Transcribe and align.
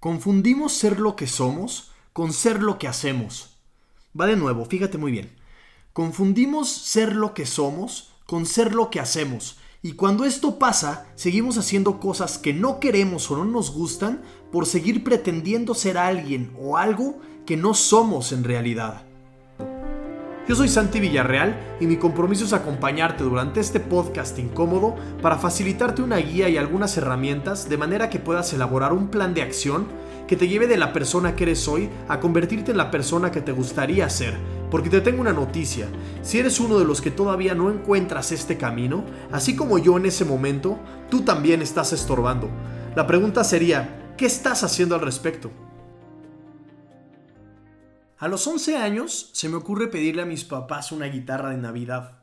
Confundimos 0.00 0.74
ser 0.74 1.00
lo 1.00 1.16
que 1.16 1.26
somos 1.26 1.90
con 2.12 2.32
ser 2.32 2.62
lo 2.62 2.78
que 2.78 2.86
hacemos. 2.86 3.58
Va 4.18 4.26
de 4.26 4.36
nuevo, 4.36 4.64
fíjate 4.64 4.96
muy 4.96 5.10
bien. 5.10 5.36
Confundimos 5.92 6.68
ser 6.68 7.16
lo 7.16 7.34
que 7.34 7.46
somos 7.46 8.14
con 8.24 8.46
ser 8.46 8.76
lo 8.76 8.90
que 8.90 9.00
hacemos. 9.00 9.58
Y 9.82 9.94
cuando 9.94 10.24
esto 10.24 10.56
pasa, 10.60 11.08
seguimos 11.16 11.58
haciendo 11.58 11.98
cosas 11.98 12.38
que 12.38 12.54
no 12.54 12.78
queremos 12.78 13.28
o 13.32 13.36
no 13.38 13.44
nos 13.44 13.72
gustan 13.72 14.22
por 14.52 14.66
seguir 14.66 15.02
pretendiendo 15.02 15.74
ser 15.74 15.98
alguien 15.98 16.54
o 16.60 16.76
algo 16.76 17.18
que 17.44 17.56
no 17.56 17.74
somos 17.74 18.30
en 18.30 18.44
realidad. 18.44 19.07
Yo 20.48 20.54
soy 20.54 20.68
Santi 20.68 20.98
Villarreal 20.98 21.76
y 21.78 21.86
mi 21.86 21.98
compromiso 21.98 22.46
es 22.46 22.54
acompañarte 22.54 23.22
durante 23.22 23.60
este 23.60 23.80
podcast 23.80 24.38
incómodo 24.38 24.96
para 25.20 25.36
facilitarte 25.36 26.00
una 26.00 26.16
guía 26.16 26.48
y 26.48 26.56
algunas 26.56 26.96
herramientas 26.96 27.68
de 27.68 27.76
manera 27.76 28.08
que 28.08 28.18
puedas 28.18 28.50
elaborar 28.54 28.94
un 28.94 29.08
plan 29.08 29.34
de 29.34 29.42
acción 29.42 29.86
que 30.26 30.36
te 30.36 30.48
lleve 30.48 30.66
de 30.66 30.78
la 30.78 30.94
persona 30.94 31.36
que 31.36 31.44
eres 31.44 31.68
hoy 31.68 31.90
a 32.08 32.18
convertirte 32.18 32.70
en 32.70 32.78
la 32.78 32.90
persona 32.90 33.30
que 33.30 33.42
te 33.42 33.52
gustaría 33.52 34.08
ser. 34.08 34.38
Porque 34.70 34.88
te 34.88 35.02
tengo 35.02 35.20
una 35.20 35.34
noticia, 35.34 35.86
si 36.22 36.38
eres 36.38 36.60
uno 36.60 36.78
de 36.78 36.86
los 36.86 37.02
que 37.02 37.10
todavía 37.10 37.54
no 37.54 37.70
encuentras 37.70 38.32
este 38.32 38.56
camino, 38.56 39.04
así 39.30 39.54
como 39.54 39.76
yo 39.76 39.98
en 39.98 40.06
ese 40.06 40.24
momento, 40.24 40.78
tú 41.10 41.20
también 41.20 41.60
estás 41.60 41.92
estorbando. 41.92 42.48
La 42.96 43.06
pregunta 43.06 43.44
sería, 43.44 44.14
¿qué 44.16 44.24
estás 44.24 44.64
haciendo 44.64 44.94
al 44.94 45.02
respecto? 45.02 45.50
A 48.20 48.26
los 48.26 48.44
11 48.48 48.76
años 48.76 49.30
se 49.32 49.48
me 49.48 49.54
ocurre 49.54 49.86
pedirle 49.86 50.22
a 50.22 50.26
mis 50.26 50.42
papás 50.42 50.90
una 50.90 51.06
guitarra 51.06 51.50
de 51.50 51.56
Navidad. 51.56 52.18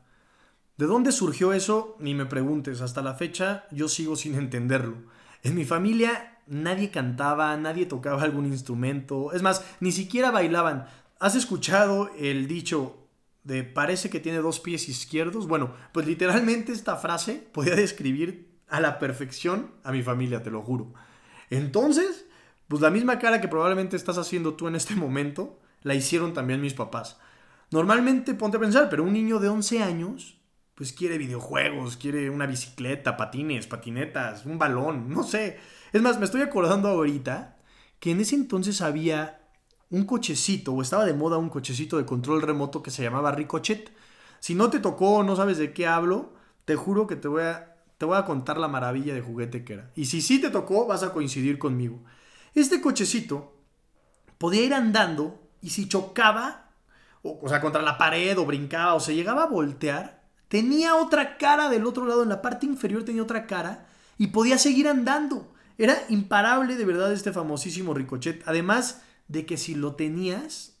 ¿De 0.76 0.84
dónde 0.84 1.10
surgió 1.10 1.54
eso? 1.54 1.96
Ni 1.98 2.12
me 2.12 2.26
preguntes, 2.26 2.82
hasta 2.82 3.00
la 3.00 3.14
fecha 3.14 3.64
yo 3.70 3.88
sigo 3.88 4.14
sin 4.14 4.34
entenderlo. 4.34 4.96
En 5.42 5.54
mi 5.54 5.64
familia 5.64 6.38
nadie 6.46 6.90
cantaba, 6.90 7.56
nadie 7.56 7.86
tocaba 7.86 8.22
algún 8.22 8.44
instrumento, 8.44 9.32
es 9.32 9.40
más, 9.40 9.64
ni 9.80 9.90
siquiera 9.90 10.30
bailaban. 10.30 10.86
¿Has 11.18 11.34
escuchado 11.34 12.10
el 12.18 12.46
dicho 12.46 13.08
de 13.44 13.64
parece 13.64 14.10
que 14.10 14.20
tiene 14.20 14.38
dos 14.38 14.60
pies 14.60 14.90
izquierdos? 14.90 15.48
Bueno, 15.48 15.72
pues 15.92 16.06
literalmente 16.06 16.72
esta 16.72 16.96
frase 16.96 17.48
podía 17.54 17.74
describir 17.74 18.58
a 18.68 18.80
la 18.82 18.98
perfección 18.98 19.70
a 19.82 19.92
mi 19.92 20.02
familia, 20.02 20.42
te 20.42 20.50
lo 20.50 20.60
juro. 20.60 20.92
Entonces, 21.48 22.26
pues 22.68 22.82
la 22.82 22.90
misma 22.90 23.18
cara 23.18 23.40
que 23.40 23.48
probablemente 23.48 23.96
estás 23.96 24.18
haciendo 24.18 24.56
tú 24.56 24.68
en 24.68 24.74
este 24.74 24.94
momento, 24.94 25.58
la 25.86 25.94
hicieron 25.94 26.34
también 26.34 26.60
mis 26.60 26.74
papás. 26.74 27.16
Normalmente, 27.70 28.34
ponte 28.34 28.56
a 28.56 28.60
pensar, 28.60 28.90
pero 28.90 29.04
un 29.04 29.12
niño 29.12 29.38
de 29.38 29.48
11 29.48 29.84
años, 29.84 30.36
pues 30.74 30.92
quiere 30.92 31.16
videojuegos, 31.16 31.96
quiere 31.96 32.28
una 32.28 32.46
bicicleta, 32.46 33.16
patines, 33.16 33.68
patinetas, 33.68 34.46
un 34.46 34.58
balón, 34.58 35.08
no 35.08 35.22
sé. 35.22 35.60
Es 35.92 36.02
más, 36.02 36.18
me 36.18 36.24
estoy 36.24 36.40
acordando 36.40 36.88
ahorita 36.88 37.58
que 38.00 38.10
en 38.10 38.20
ese 38.20 38.34
entonces 38.34 38.80
había 38.80 39.48
un 39.88 40.06
cochecito, 40.06 40.72
o 40.72 40.82
estaba 40.82 41.04
de 41.04 41.14
moda 41.14 41.38
un 41.38 41.50
cochecito 41.50 41.98
de 41.98 42.04
control 42.04 42.42
remoto 42.42 42.82
que 42.82 42.90
se 42.90 43.04
llamaba 43.04 43.30
Ricochet. 43.30 43.92
Si 44.40 44.56
no 44.56 44.70
te 44.70 44.80
tocó, 44.80 45.22
no 45.22 45.36
sabes 45.36 45.56
de 45.56 45.72
qué 45.72 45.86
hablo, 45.86 46.34
te 46.64 46.74
juro 46.74 47.06
que 47.06 47.14
te 47.14 47.28
voy 47.28 47.42
a, 47.42 47.76
te 47.96 48.06
voy 48.06 48.16
a 48.16 48.24
contar 48.24 48.58
la 48.58 48.66
maravilla 48.66 49.14
de 49.14 49.20
juguete 49.20 49.64
que 49.64 49.74
era. 49.74 49.92
Y 49.94 50.06
si 50.06 50.20
sí 50.20 50.40
te 50.40 50.50
tocó, 50.50 50.84
vas 50.88 51.04
a 51.04 51.12
coincidir 51.12 51.60
conmigo. 51.60 52.02
Este 52.56 52.80
cochecito 52.80 53.54
podía 54.36 54.64
ir 54.64 54.74
andando 54.74 55.45
y 55.66 55.70
si 55.70 55.88
chocaba, 55.88 56.70
o, 57.24 57.48
sea, 57.48 57.60
contra 57.60 57.82
la 57.82 57.98
pared 57.98 58.38
o 58.38 58.46
brincaba 58.46 58.94
o 58.94 59.00
se 59.00 59.16
llegaba 59.16 59.42
a 59.42 59.46
voltear, 59.46 60.22
tenía 60.46 60.94
otra 60.94 61.38
cara 61.38 61.68
del 61.68 61.86
otro 61.86 62.06
lado, 62.06 62.22
en 62.22 62.28
la 62.28 62.40
parte 62.40 62.66
inferior 62.66 63.04
tenía 63.04 63.24
otra 63.24 63.48
cara 63.48 63.88
y 64.16 64.28
podía 64.28 64.58
seguir 64.58 64.86
andando. 64.86 65.52
Era 65.76 65.96
imparable 66.08 66.76
de 66.76 66.84
verdad 66.84 67.12
este 67.12 67.32
famosísimo 67.32 67.94
ricochet. 67.94 68.44
Además 68.46 69.02
de 69.26 69.44
que 69.44 69.56
si 69.56 69.74
lo 69.74 69.96
tenías, 69.96 70.78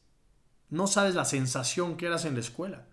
no 0.70 0.86
sabes 0.86 1.16
la 1.16 1.24
sensación 1.24 1.96
que 1.96 2.06
eras 2.06 2.24
en 2.24 2.34
la 2.34 2.40
escuela. 2.40 2.86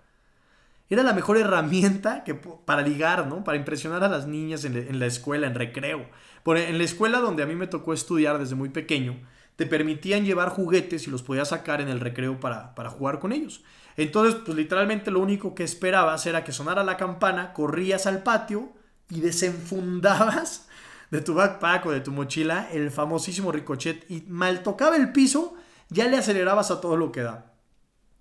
Era 0.89 1.03
la 1.03 1.13
mejor 1.13 1.37
herramienta 1.37 2.23
que, 2.23 2.33
para 2.33 2.81
ligar, 2.81 3.27
¿no? 3.27 3.43
Para 3.43 3.59
impresionar 3.59 4.03
a 4.03 4.09
las 4.09 4.25
niñas 4.25 4.65
en, 4.65 4.75
en 4.77 4.97
la 4.97 5.05
escuela, 5.05 5.45
en 5.45 5.53
recreo. 5.53 6.09
Por, 6.41 6.57
en 6.57 6.79
la 6.79 6.85
escuela 6.85 7.19
donde 7.19 7.43
a 7.43 7.45
mí 7.45 7.53
me 7.53 7.67
tocó 7.67 7.93
estudiar 7.93 8.39
desde 8.39 8.55
muy 8.55 8.69
pequeño, 8.69 9.19
te 9.55 9.65
permitían 9.65 10.25
llevar 10.25 10.49
juguetes 10.49 11.07
y 11.07 11.11
los 11.11 11.23
podías 11.23 11.49
sacar 11.49 11.81
en 11.81 11.89
el 11.89 11.99
recreo 11.99 12.39
para, 12.39 12.75
para 12.75 12.89
jugar 12.89 13.19
con 13.19 13.31
ellos. 13.31 13.63
Entonces, 13.97 14.41
pues 14.43 14.57
literalmente 14.57 15.11
lo 15.11 15.19
único 15.19 15.53
que 15.53 15.63
esperabas 15.63 16.25
era 16.25 16.43
que 16.43 16.51
sonara 16.51 16.83
la 16.83 16.97
campana, 16.97 17.53
corrías 17.53 18.07
al 18.07 18.23
patio 18.23 18.71
y 19.09 19.21
desenfundabas 19.21 20.67
de 21.11 21.21
tu 21.21 21.35
backpack 21.35 21.85
o 21.85 21.91
de 21.91 22.01
tu 22.01 22.11
mochila 22.11 22.67
el 22.71 22.89
famosísimo 22.89 23.51
ricochet 23.51 24.09
y 24.09 24.23
mal 24.27 24.63
tocaba 24.63 24.95
el 24.95 25.11
piso, 25.11 25.53
ya 25.89 26.07
le 26.07 26.17
acelerabas 26.17 26.71
a 26.71 26.81
todo 26.81 26.97
lo 26.97 27.11
que 27.11 27.21
da. 27.21 27.53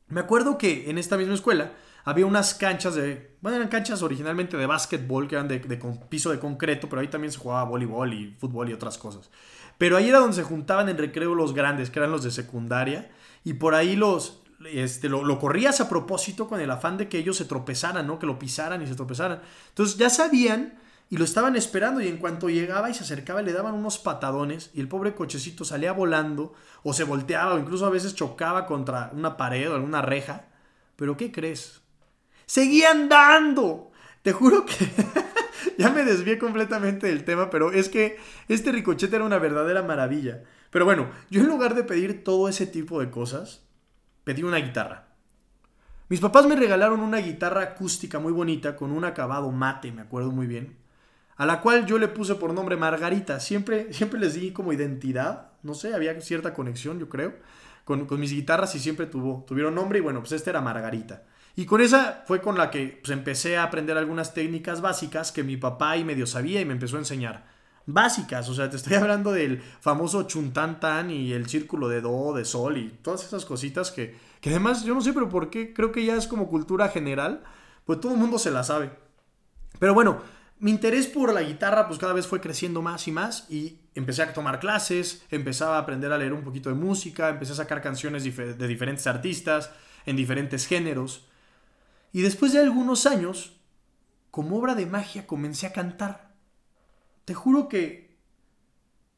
Me 0.08 0.20
acuerdo 0.20 0.58
que 0.58 0.90
en 0.90 0.98
esta 0.98 1.16
misma 1.16 1.32
escuela 1.32 1.72
había 2.04 2.26
unas 2.26 2.54
canchas 2.54 2.94
de, 2.94 3.36
bueno, 3.40 3.56
eran 3.56 3.68
canchas 3.68 4.02
originalmente 4.02 4.56
de 4.56 4.66
básquetbol 4.66 5.28
que 5.28 5.36
eran 5.36 5.48
de, 5.48 5.58
de 5.58 5.76
piso 6.08 6.30
de 6.30 6.38
concreto, 6.38 6.88
pero 6.88 7.00
ahí 7.00 7.08
también 7.08 7.32
se 7.32 7.38
jugaba 7.38 7.64
voleibol 7.64 8.12
y 8.12 8.36
fútbol 8.38 8.70
y 8.70 8.72
otras 8.72 8.98
cosas. 8.98 9.30
Pero 9.78 9.96
ahí 9.96 10.08
era 10.08 10.18
donde 10.18 10.36
se 10.36 10.42
juntaban 10.42 10.88
en 10.88 10.98
recreo 10.98 11.34
los 11.34 11.54
grandes, 11.54 11.90
que 11.90 11.98
eran 11.98 12.12
los 12.12 12.22
de 12.22 12.30
secundaria, 12.30 13.10
y 13.44 13.54
por 13.54 13.74
ahí 13.74 13.96
los, 13.96 14.42
este, 14.70 15.08
lo, 15.08 15.38
corrías 15.38 15.80
a 15.80 15.88
propósito 15.88 16.48
con 16.48 16.60
el 16.60 16.70
afán 16.70 16.96
de 16.96 17.08
que 17.08 17.18
ellos 17.18 17.36
se 17.36 17.44
tropezaran, 17.44 18.06
¿no? 18.06 18.18
Que 18.18 18.26
lo 18.26 18.38
pisaran 18.38 18.82
y 18.82 18.86
se 18.86 18.94
tropezaran. 18.94 19.40
Entonces 19.70 19.96
ya 19.96 20.10
sabían 20.10 20.78
y 21.10 21.16
lo 21.16 21.24
estaban 21.24 21.56
esperando 21.56 22.00
y 22.00 22.08
en 22.08 22.18
cuanto 22.18 22.48
llegaba 22.48 22.88
y 22.90 22.94
se 22.94 23.04
acercaba 23.04 23.42
le 23.42 23.52
daban 23.52 23.74
unos 23.74 23.98
patadones 23.98 24.70
y 24.72 24.80
el 24.80 24.88
pobre 24.88 25.14
cochecito 25.14 25.64
salía 25.64 25.92
volando 25.92 26.54
o 26.82 26.92
se 26.92 27.04
volteaba 27.04 27.54
o 27.54 27.58
incluso 27.58 27.84
a 27.84 27.90
veces 27.90 28.14
chocaba 28.14 28.66
contra 28.66 29.10
una 29.12 29.36
pared 29.36 29.70
o 29.70 29.74
alguna 29.74 30.00
reja. 30.00 30.46
Pero 30.96 31.16
¿qué 31.16 31.32
crees? 31.32 31.81
Seguían 32.46 33.08
dando. 33.08 33.90
Te 34.22 34.32
juro 34.32 34.64
que 34.64 34.88
ya 35.78 35.90
me 35.90 36.04
desvié 36.04 36.38
completamente 36.38 37.08
del 37.08 37.24
tema, 37.24 37.50
pero 37.50 37.72
es 37.72 37.88
que 37.88 38.18
este 38.48 38.72
ricochete 38.72 39.16
era 39.16 39.24
una 39.24 39.38
verdadera 39.38 39.82
maravilla. 39.82 40.42
Pero 40.70 40.84
bueno, 40.84 41.10
yo 41.30 41.40
en 41.40 41.48
lugar 41.48 41.74
de 41.74 41.84
pedir 41.84 42.24
todo 42.24 42.48
ese 42.48 42.66
tipo 42.66 43.00
de 43.00 43.10
cosas, 43.10 43.66
pedí 44.24 44.42
una 44.42 44.58
guitarra. 44.58 45.08
Mis 46.08 46.20
papás 46.20 46.46
me 46.46 46.56
regalaron 46.56 47.00
una 47.00 47.18
guitarra 47.18 47.62
acústica 47.62 48.18
muy 48.18 48.32
bonita 48.32 48.76
con 48.76 48.92
un 48.92 49.04
acabado 49.04 49.50
mate, 49.50 49.92
me 49.92 50.02
acuerdo 50.02 50.30
muy 50.30 50.46
bien, 50.46 50.76
a 51.36 51.46
la 51.46 51.60
cual 51.60 51.86
yo 51.86 51.98
le 51.98 52.08
puse 52.08 52.34
por 52.34 52.52
nombre 52.52 52.76
Margarita. 52.76 53.40
Siempre, 53.40 53.92
siempre 53.92 54.20
les 54.20 54.34
di 54.34 54.52
como 54.52 54.72
identidad, 54.72 55.52
no 55.62 55.74
sé, 55.74 55.94
había 55.94 56.20
cierta 56.20 56.54
conexión, 56.54 56.98
yo 56.98 57.08
creo, 57.08 57.34
con, 57.84 58.06
con 58.06 58.20
mis 58.20 58.32
guitarras 58.32 58.74
y 58.74 58.78
siempre 58.78 59.06
tuvo, 59.06 59.44
tuvieron 59.46 59.74
nombre 59.74 59.98
y 59.98 60.02
bueno, 60.02 60.20
pues 60.20 60.32
este 60.32 60.50
era 60.50 60.60
Margarita. 60.60 61.22
Y 61.54 61.66
con 61.66 61.80
esa 61.80 62.22
fue 62.26 62.40
con 62.40 62.56
la 62.56 62.70
que 62.70 63.00
pues, 63.02 63.10
empecé 63.10 63.56
a 63.56 63.64
aprender 63.64 63.98
algunas 63.98 64.32
técnicas 64.34 64.80
básicas 64.80 65.32
que 65.32 65.42
mi 65.42 65.56
papá 65.56 65.96
y 65.96 66.04
medio 66.04 66.26
sabía 66.26 66.60
y 66.60 66.64
me 66.64 66.72
empezó 66.72 66.96
a 66.96 67.00
enseñar. 67.00 67.44
Básicas, 67.84 68.48
o 68.48 68.54
sea, 68.54 68.70
te 68.70 68.76
estoy 68.76 68.94
hablando 68.96 69.32
del 69.32 69.60
famoso 69.80 70.22
chuntantan 70.24 71.10
y 71.10 71.32
el 71.32 71.48
círculo 71.48 71.88
de 71.88 72.00
do, 72.00 72.32
de 72.32 72.44
sol 72.44 72.78
y 72.78 72.88
todas 73.02 73.24
esas 73.24 73.44
cositas 73.44 73.90
que, 73.90 74.16
que 74.40 74.50
además 74.50 74.84
yo 74.84 74.94
no 74.94 75.00
sé, 75.00 75.12
pero 75.12 75.28
por 75.28 75.50
qué 75.50 75.74
creo 75.74 75.92
que 75.92 76.04
ya 76.04 76.16
es 76.16 76.26
como 76.26 76.48
cultura 76.48 76.88
general, 76.88 77.42
pues 77.84 78.00
todo 78.00 78.12
el 78.12 78.18
mundo 78.18 78.38
se 78.38 78.50
la 78.50 78.64
sabe. 78.64 78.90
Pero 79.78 79.94
bueno, 79.94 80.22
mi 80.58 80.70
interés 80.70 81.08
por 81.08 81.34
la 81.34 81.42
guitarra 81.42 81.88
pues 81.88 81.98
cada 81.98 82.12
vez 82.12 82.26
fue 82.26 82.40
creciendo 82.40 82.82
más 82.82 83.08
y 83.08 83.12
más 83.12 83.50
y 83.50 83.80
empecé 83.94 84.22
a 84.22 84.32
tomar 84.32 84.60
clases, 84.60 85.26
empezaba 85.30 85.76
a 85.76 85.80
aprender 85.80 86.12
a 86.12 86.18
leer 86.18 86.32
un 86.32 86.44
poquito 86.44 86.68
de 86.68 86.76
música, 86.76 87.28
empecé 87.28 87.52
a 87.52 87.56
sacar 87.56 87.82
canciones 87.82 88.24
de 88.24 88.68
diferentes 88.68 89.06
artistas 89.08 89.70
en 90.06 90.16
diferentes 90.16 90.66
géneros. 90.66 91.26
Y 92.12 92.22
después 92.22 92.52
de 92.52 92.60
algunos 92.60 93.06
años, 93.06 93.60
como 94.30 94.58
obra 94.58 94.74
de 94.74 94.86
magia, 94.86 95.26
comencé 95.26 95.66
a 95.66 95.72
cantar. 95.72 96.34
Te 97.24 97.34
juro 97.34 97.68
que 97.68 98.18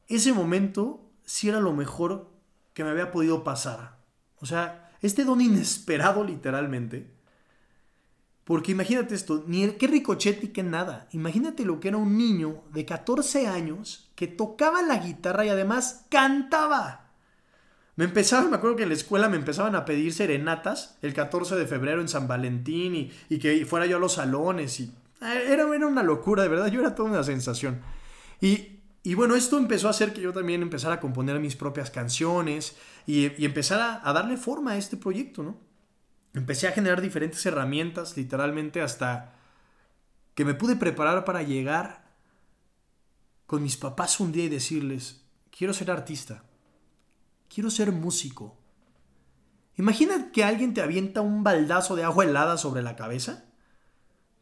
ese 0.07 0.33
momento 0.33 1.11
sí 1.23 1.49
era 1.49 1.59
lo 1.59 1.73
mejor 1.73 2.31
que 2.73 2.83
me 2.83 2.91
había 2.91 3.11
podido 3.11 3.43
pasar. 3.43 3.97
O 4.37 4.45
sea, 4.45 4.91
este 5.01 5.25
don 5.25 5.41
inesperado 5.41 6.23
literalmente. 6.23 7.15
Porque 8.43 8.71
imagínate 8.71 9.15
esto, 9.15 9.43
ni 9.47 9.63
el 9.63 9.77
qué 9.77 9.87
ricochet 9.87 10.41
ni 10.41 10.49
qué 10.49 10.61
nada. 10.61 11.07
Imagínate 11.11 11.65
lo 11.65 11.79
que 11.79 11.87
era 11.87 11.97
un 11.97 12.17
niño 12.17 12.63
de 12.71 12.85
14 12.85 13.47
años 13.47 14.11
que 14.15 14.27
tocaba 14.27 14.83
la 14.83 14.99
guitarra 14.99 15.45
y 15.45 15.49
además 15.49 16.05
cantaba. 16.09 17.04
Me 17.95 18.05
empezaban, 18.05 18.49
me 18.49 18.57
acuerdo 18.57 18.75
que 18.75 18.83
en 18.83 18.89
la 18.89 18.95
escuela 18.95 19.29
me 19.29 19.37
empezaban 19.37 19.75
a 19.75 19.85
pedir 19.85 20.13
serenatas 20.13 20.97
el 21.01 21.13
14 21.13 21.55
de 21.55 21.65
febrero 21.65 22.01
en 22.01 22.09
San 22.09 22.27
Valentín 22.27 23.11
y, 23.29 23.39
que 23.39 23.65
fuera 23.65 23.85
yo 23.85 23.97
a 23.97 23.99
los 23.99 24.13
salones 24.13 24.79
y 24.81 24.83
eh, 25.21 25.43
era, 25.47 25.63
era, 25.73 25.87
una 25.87 26.03
locura, 26.03 26.43
de 26.43 26.49
verdad, 26.49 26.67
yo 26.67 26.81
era 26.81 26.93
toda 26.93 27.09
una 27.09 27.23
sensación. 27.23 27.79
Y, 28.41 28.81
y, 29.01 29.13
bueno, 29.13 29.35
esto 29.35 29.57
empezó 29.57 29.87
a 29.87 29.91
hacer 29.91 30.11
que 30.11 30.19
yo 30.19 30.33
también 30.33 30.61
empezara 30.61 30.95
a 30.95 30.99
componer 30.99 31.39
mis 31.39 31.55
propias 31.55 31.89
canciones 31.89 32.75
y, 33.07 33.31
y 33.41 33.45
empezara 33.45 34.01
a 34.03 34.11
darle 34.11 34.35
forma 34.35 34.71
a 34.71 34.77
este 34.77 34.97
proyecto, 34.97 35.43
¿no? 35.43 35.57
Empecé 36.33 36.67
a 36.67 36.73
generar 36.73 37.01
diferentes 37.01 37.45
herramientas, 37.45 38.17
literalmente 38.17 38.81
hasta 38.81 39.35
que 40.33 40.43
me 40.43 40.53
pude 40.53 40.75
preparar 40.75 41.23
para 41.23 41.43
llegar 41.43 42.03
con 43.45 43.63
mis 43.63 43.77
papás 43.77 44.19
un 44.19 44.33
día 44.33 44.43
y 44.43 44.49
decirles, 44.49 45.23
quiero 45.49 45.73
ser 45.73 45.91
artista 45.91 46.43
quiero 47.55 47.69
ser 47.69 47.93
músico. 47.93 48.57
Imagina 49.77 50.29
que 50.33 50.43
alguien 50.43 50.73
te 50.73 50.81
avienta 50.81 51.21
un 51.21 51.41
baldazo 51.41 51.95
de 51.95 52.03
agua 52.03 52.25
helada 52.25 52.57
sobre 52.57 52.81
la 52.81 52.97
cabeza. 52.97 53.45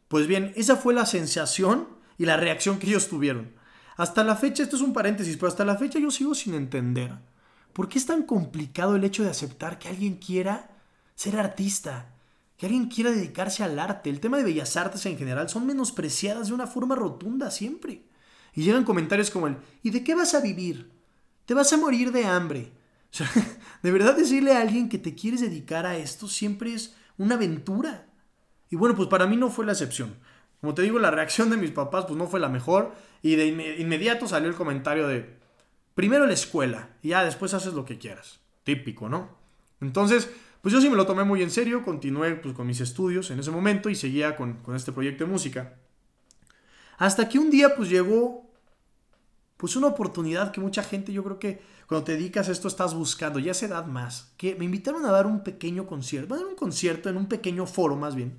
Pues 0.08 0.26
bien, 0.26 0.52
esa 0.56 0.74
fue 0.74 0.94
la 0.94 1.06
sensación 1.06 1.86
y 2.18 2.24
la 2.26 2.36
reacción 2.36 2.80
que 2.80 2.88
ellos 2.88 3.08
tuvieron. 3.08 3.54
Hasta 3.96 4.24
la 4.24 4.34
fecha, 4.34 4.64
esto 4.64 4.74
es 4.74 4.82
un 4.82 4.92
paréntesis, 4.92 5.36
pero 5.36 5.46
hasta 5.46 5.64
la 5.64 5.76
fecha 5.76 6.00
yo 6.00 6.10
sigo 6.10 6.34
sin 6.34 6.54
entender 6.54 7.12
por 7.72 7.88
qué 7.88 7.98
es 7.98 8.06
tan 8.06 8.24
complicado 8.24 8.96
el 8.96 9.04
hecho 9.04 9.22
de 9.22 9.30
aceptar 9.30 9.78
que 9.78 9.88
alguien 9.88 10.16
quiera 10.16 10.70
ser 11.14 11.38
artista, 11.38 12.16
que 12.56 12.66
alguien 12.66 12.88
quiera 12.88 13.12
dedicarse 13.12 13.62
al 13.62 13.78
arte. 13.78 14.10
El 14.10 14.18
tema 14.18 14.38
de 14.38 14.44
bellas 14.44 14.76
artes 14.76 15.06
en 15.06 15.16
general 15.16 15.48
son 15.48 15.66
menospreciadas 15.66 16.48
de 16.48 16.54
una 16.54 16.66
forma 16.66 16.96
rotunda 16.96 17.52
siempre. 17.52 18.02
Y 18.54 18.62
llegan 18.62 18.82
comentarios 18.82 19.30
como 19.30 19.46
el, 19.46 19.56
¿y 19.84 19.90
de 19.90 20.02
qué 20.02 20.16
vas 20.16 20.34
a 20.34 20.40
vivir? 20.40 20.90
Te 21.46 21.54
vas 21.54 21.72
a 21.72 21.76
morir 21.76 22.10
de 22.10 22.26
hambre. 22.26 22.72
O 23.14 23.16
sea, 23.16 23.30
de 23.82 23.92
verdad 23.92 24.16
decirle 24.16 24.54
a 24.54 24.60
alguien 24.60 24.88
que 24.88 24.98
te 24.98 25.14
quieres 25.14 25.40
dedicar 25.40 25.86
a 25.86 25.96
esto 25.96 26.26
siempre 26.26 26.74
es 26.74 26.96
una 27.16 27.36
aventura. 27.36 28.06
Y 28.70 28.76
bueno, 28.76 28.96
pues 28.96 29.08
para 29.08 29.28
mí 29.28 29.36
no 29.36 29.50
fue 29.50 29.64
la 29.64 29.72
excepción. 29.72 30.16
Como 30.60 30.74
te 30.74 30.82
digo, 30.82 30.98
la 30.98 31.12
reacción 31.12 31.48
de 31.48 31.56
mis 31.56 31.70
papás 31.70 32.06
pues 32.06 32.18
no 32.18 32.26
fue 32.26 32.40
la 32.40 32.48
mejor. 32.48 32.92
Y 33.22 33.36
de 33.36 33.76
inmediato 33.78 34.26
salió 34.26 34.48
el 34.48 34.56
comentario 34.56 35.06
de, 35.06 35.38
primero 35.94 36.26
la 36.26 36.32
escuela 36.32 36.90
y 37.02 37.10
ya 37.10 37.24
después 37.24 37.54
haces 37.54 37.74
lo 37.74 37.84
que 37.84 37.98
quieras. 37.98 38.40
Típico, 38.64 39.08
¿no? 39.08 39.28
Entonces, 39.80 40.28
pues 40.60 40.72
yo 40.72 40.80
sí 40.80 40.90
me 40.90 40.96
lo 40.96 41.06
tomé 41.06 41.22
muy 41.22 41.40
en 41.40 41.52
serio, 41.52 41.84
continué 41.84 42.34
pues, 42.34 42.54
con 42.54 42.66
mis 42.66 42.80
estudios 42.80 43.30
en 43.30 43.38
ese 43.38 43.52
momento 43.52 43.90
y 43.90 43.94
seguía 43.94 44.34
con, 44.34 44.54
con 44.54 44.74
este 44.74 44.90
proyecto 44.90 45.24
de 45.24 45.30
música. 45.30 45.74
Hasta 46.98 47.28
que 47.28 47.38
un 47.38 47.50
día 47.50 47.76
pues 47.76 47.88
llegó 47.90 48.43
pues 49.64 49.76
una 49.76 49.86
oportunidad 49.86 50.52
que 50.52 50.60
mucha 50.60 50.82
gente 50.82 51.10
yo 51.10 51.24
creo 51.24 51.38
que 51.38 51.62
cuando 51.86 52.04
te 52.04 52.12
dedicas 52.12 52.50
a 52.50 52.52
esto 52.52 52.68
estás 52.68 52.92
buscando, 52.92 53.38
ya 53.38 53.52
esa 53.52 53.64
edad 53.64 53.86
más, 53.86 54.34
que 54.36 54.56
me 54.56 54.66
invitaron 54.66 55.06
a 55.06 55.10
dar 55.10 55.26
un 55.26 55.42
pequeño 55.42 55.86
concierto, 55.86 56.34
dar 56.34 56.44
un 56.44 56.54
concierto 56.54 57.08
en 57.08 57.16
un 57.16 57.28
pequeño 57.28 57.64
foro 57.64 57.96
más 57.96 58.14
bien, 58.14 58.36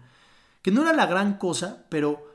que 0.61 0.69
no 0.69 0.83
era 0.83 0.93
la 0.93 1.07
gran 1.07 1.39
cosa, 1.39 1.87
pero 1.89 2.31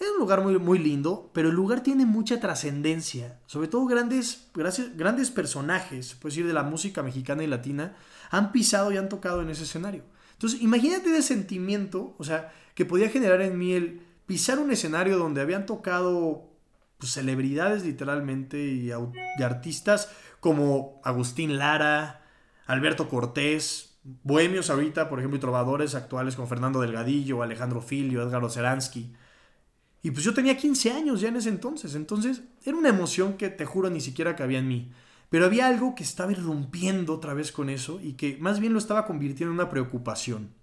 era 0.00 0.10
un 0.12 0.20
lugar 0.20 0.40
muy, 0.40 0.58
muy 0.58 0.78
lindo, 0.78 1.30
pero 1.34 1.50
el 1.50 1.54
lugar 1.54 1.82
tiene 1.82 2.06
mucha 2.06 2.40
trascendencia, 2.40 3.40
sobre 3.44 3.68
todo 3.68 3.84
grandes, 3.84 4.48
grandes 4.96 5.30
personajes, 5.30 6.14
puedes 6.14 6.36
decir, 6.36 6.46
de 6.46 6.54
la 6.54 6.62
música 6.62 7.02
mexicana 7.02 7.44
y 7.44 7.46
latina, 7.46 7.94
han 8.30 8.52
pisado 8.52 8.90
y 8.90 8.96
han 8.96 9.10
tocado 9.10 9.42
en 9.42 9.50
ese 9.50 9.64
escenario. 9.64 10.02
Entonces, 10.32 10.62
imagínate 10.62 11.10
ese 11.10 11.34
sentimiento, 11.34 12.14
o 12.16 12.24
sea, 12.24 12.54
que 12.74 12.86
podía 12.86 13.10
generar 13.10 13.42
en 13.42 13.58
mí 13.58 13.74
el 13.74 14.00
pisar 14.24 14.58
un 14.60 14.70
escenario 14.70 15.18
donde 15.18 15.42
habían 15.42 15.66
tocado 15.66 16.53
pues, 17.04 17.12
celebridades 17.12 17.84
literalmente 17.84 18.58
y, 18.64 18.88
y 18.88 19.42
artistas 19.42 20.10
como 20.40 21.00
Agustín 21.04 21.58
Lara, 21.58 22.22
Alberto 22.66 23.08
Cortés, 23.08 23.98
bohemios 24.22 24.70
ahorita, 24.70 25.08
por 25.08 25.18
ejemplo, 25.18 25.36
y 25.36 25.40
trovadores 25.40 25.94
actuales 25.94 26.34
como 26.34 26.48
Fernando 26.48 26.80
Delgadillo, 26.80 27.42
Alejandro 27.42 27.82
Filio, 27.82 28.22
Edgar 28.22 28.42
Oceransky. 28.42 29.14
Y 30.02 30.10
pues 30.10 30.24
yo 30.24 30.32
tenía 30.32 30.56
15 30.56 30.92
años 30.92 31.20
ya 31.20 31.28
en 31.28 31.36
ese 31.36 31.50
entonces, 31.50 31.94
entonces 31.94 32.42
era 32.64 32.76
una 32.76 32.88
emoción 32.88 33.36
que 33.36 33.48
te 33.48 33.64
juro 33.64 33.90
ni 33.90 34.00
siquiera 34.00 34.36
cabía 34.36 34.58
en 34.58 34.68
mí. 34.68 34.92
Pero 35.28 35.46
había 35.46 35.66
algo 35.66 35.94
que 35.94 36.04
estaba 36.04 36.32
irrumpiendo 36.32 37.14
otra 37.14 37.34
vez 37.34 37.52
con 37.52 37.68
eso 37.68 38.00
y 38.00 38.12
que 38.12 38.36
más 38.38 38.60
bien 38.60 38.72
lo 38.72 38.78
estaba 38.78 39.06
convirtiendo 39.06 39.52
en 39.52 39.60
una 39.60 39.70
preocupación. 39.70 40.54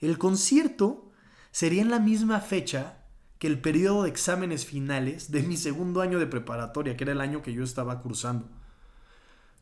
El 0.00 0.18
concierto 0.18 1.10
sería 1.50 1.82
en 1.82 1.90
la 1.90 1.98
misma 1.98 2.40
fecha 2.40 2.99
que 3.40 3.46
el 3.46 3.58
periodo 3.58 4.02
de 4.02 4.10
exámenes 4.10 4.66
finales 4.66 5.30
de 5.30 5.42
mi 5.42 5.56
segundo 5.56 6.02
año 6.02 6.18
de 6.18 6.26
preparatoria, 6.26 6.94
que 6.94 7.04
era 7.04 7.14
el 7.14 7.22
año 7.22 7.40
que 7.40 7.54
yo 7.54 7.64
estaba 7.64 8.02
cursando. 8.02 8.46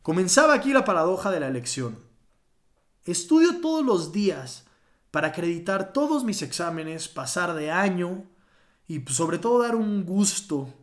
Comenzaba 0.01 0.53
aquí 0.53 0.73
la 0.73 0.83
paradoja 0.83 1.31
de 1.31 1.39
la 1.39 1.47
elección. 1.47 1.97
Estudio 3.05 3.61
todos 3.61 3.85
los 3.85 4.11
días 4.11 4.65
para 5.11 5.29
acreditar 5.29 5.93
todos 5.93 6.25
mis 6.25 6.41
exámenes, 6.41 7.07
pasar 7.07 7.53
de 7.53 7.71
año 7.71 8.25
y 8.85 8.99
pues, 8.99 9.15
sobre 9.15 9.37
todo 9.37 9.63
dar 9.63 9.77
un 9.77 10.05
gusto 10.05 10.73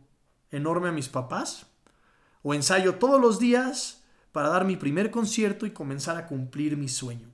enorme 0.49 0.89
a 0.89 0.91
mis 0.91 1.07
papás. 1.07 1.67
O 2.41 2.55
ensayo 2.55 2.95
todos 2.95 3.21
los 3.21 3.37
días 3.37 4.01
para 4.31 4.49
dar 4.49 4.65
mi 4.65 4.75
primer 4.75 5.11
concierto 5.11 5.67
y 5.67 5.71
comenzar 5.71 6.17
a 6.17 6.25
cumplir 6.25 6.77
mi 6.77 6.89
sueño. 6.89 7.29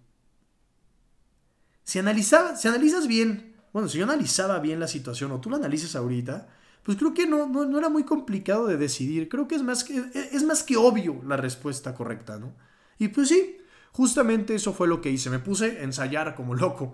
Si, 1.86 2.01
si 2.01 2.68
analizas 2.68 3.07
bien 3.07 3.53
bueno, 3.74 3.90
si 3.90 3.98
yo 3.98 4.04
analizaba 4.06 4.60
bien 4.60 4.80
la 4.80 4.88
situación 4.88 5.31
o 5.31 5.42
tú 5.42 5.50
la 5.50 5.58
analices 5.58 5.96
ahorita, 5.96 6.48
pues 6.84 6.98
creo 6.98 7.14
que 7.14 7.25
no, 7.25 7.48
no, 7.48 7.78
era 7.78 7.90
muy 7.90 8.04
complicado 8.04 8.68
de 8.68 8.78
decidir. 8.78 9.28
Creo 9.28 9.48
que 9.48 9.56
es 9.56 9.64
más 9.64 9.84
que, 9.84 10.04
es 10.31 10.44
más 10.44 10.64
que 10.64 10.78
obvio 10.78 11.22
la 11.25 11.38
respuesta 11.38 11.96
correcta, 11.96 12.38
¿no? 12.38 12.54
Y 13.00 13.08
pues 13.08 13.30
sí, 13.30 13.58
justamente 13.92 14.54
eso 14.54 14.74
fue 14.74 14.88
lo 14.88 15.02
que 15.02 15.10
hice. 15.10 15.31
Me 15.31 15.40
puse 15.40 15.80
a 15.80 15.84
ensayar 15.84 16.36
como 16.36 16.54
loco. 16.54 16.94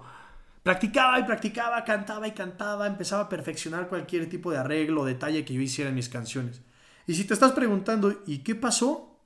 Practicaba 0.64 1.20
y 1.20 1.24
practicaba, 1.24 1.84
cantaba 1.84 2.28
y 2.28 2.32
cantaba, 2.32 2.88
empezaba 2.88 3.24
a 3.24 3.30
perfeccionar 3.30 3.90
cualquier 3.90 4.30
tipo 4.30 4.52
de 4.52 4.60
arreglo 4.60 5.02
o 5.02 5.06
detalle 5.06 5.44
que 5.44 5.54
yo 5.54 5.62
hiciera 5.62 5.90
en 5.90 5.96
mis 5.96 6.10
canciones. 6.10 6.62
Y 7.08 7.16
si 7.16 7.26
te 7.26 7.34
estás 7.34 7.52
preguntando, 7.52 8.22
¿y 8.26 8.40
qué 8.40 8.56
pasó? 8.56 9.20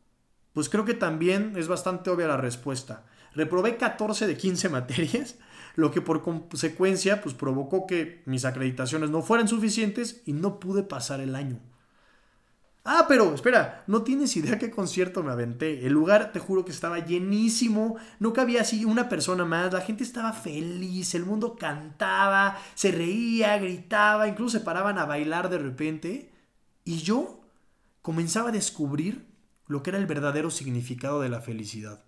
Pues 0.54 0.70
creo 0.70 0.86
que 0.86 0.94
también 0.94 1.54
es 1.58 1.68
bastante 1.68 2.10
obvia 2.10 2.28
la 2.28 2.38
respuesta. 2.38 3.06
Reprobé 3.36 3.78
14 3.78 4.26
de 4.26 4.38
15 4.38 4.70
materias 4.70 5.36
lo 5.76 5.92
que 5.92 6.02
por 6.02 6.22
consecuencia 6.22 7.22
pues 7.22 7.36
provocó 7.36 7.88
que 7.88 8.22
mis 8.26 8.46
acreditaciones 8.46 9.10
no 9.10 9.22
fueran 9.22 9.48
suficientes 9.48 10.22
y 10.26 10.34
no 10.34 10.60
pude 10.60 10.84
pasar 10.84 11.20
el 11.20 11.36
año. 11.36 11.60
Ah, 12.86 13.06
pero 13.08 13.34
espera, 13.34 13.86
no 13.88 14.04
tienes 14.04 14.36
idea 14.36 14.60
qué 14.60 14.70
concierto 14.70 15.24
me 15.24 15.32
aventé. 15.32 15.86
El 15.86 15.94
lugar, 15.94 16.34
te 16.34 16.40
juro 16.40 16.66
que 16.66 16.72
estaba 16.72 17.00
llenísimo, 17.00 17.96
no 18.20 18.34
cabía 18.34 18.62
así 18.62 18.84
una 18.84 19.08
persona 19.08 19.46
más, 19.46 19.72
la 19.72 19.80
gente 19.80 20.04
estaba 20.04 20.34
feliz, 20.34 21.16
el 21.16 21.26
mundo 21.26 21.56
cantaba, 21.56 22.58
se 22.76 22.92
reía, 22.92 23.58
gritaba, 23.58 24.28
incluso 24.28 24.58
se 24.58 24.66
paraban 24.66 24.98
a 24.98 25.06
bailar 25.06 25.50
de 25.50 25.60
repente. 25.60 26.34
Y 26.84 26.98
yo 26.98 27.42
comenzaba 28.02 28.50
a 28.50 28.54
descubrir 28.54 29.28
lo 29.68 29.82
que 29.82 29.92
era 29.92 30.00
el 30.00 30.06
verdadero 30.06 30.52
significado 30.52 31.22
de 31.22 31.30
la 31.30 31.40
felicidad. 31.40 32.04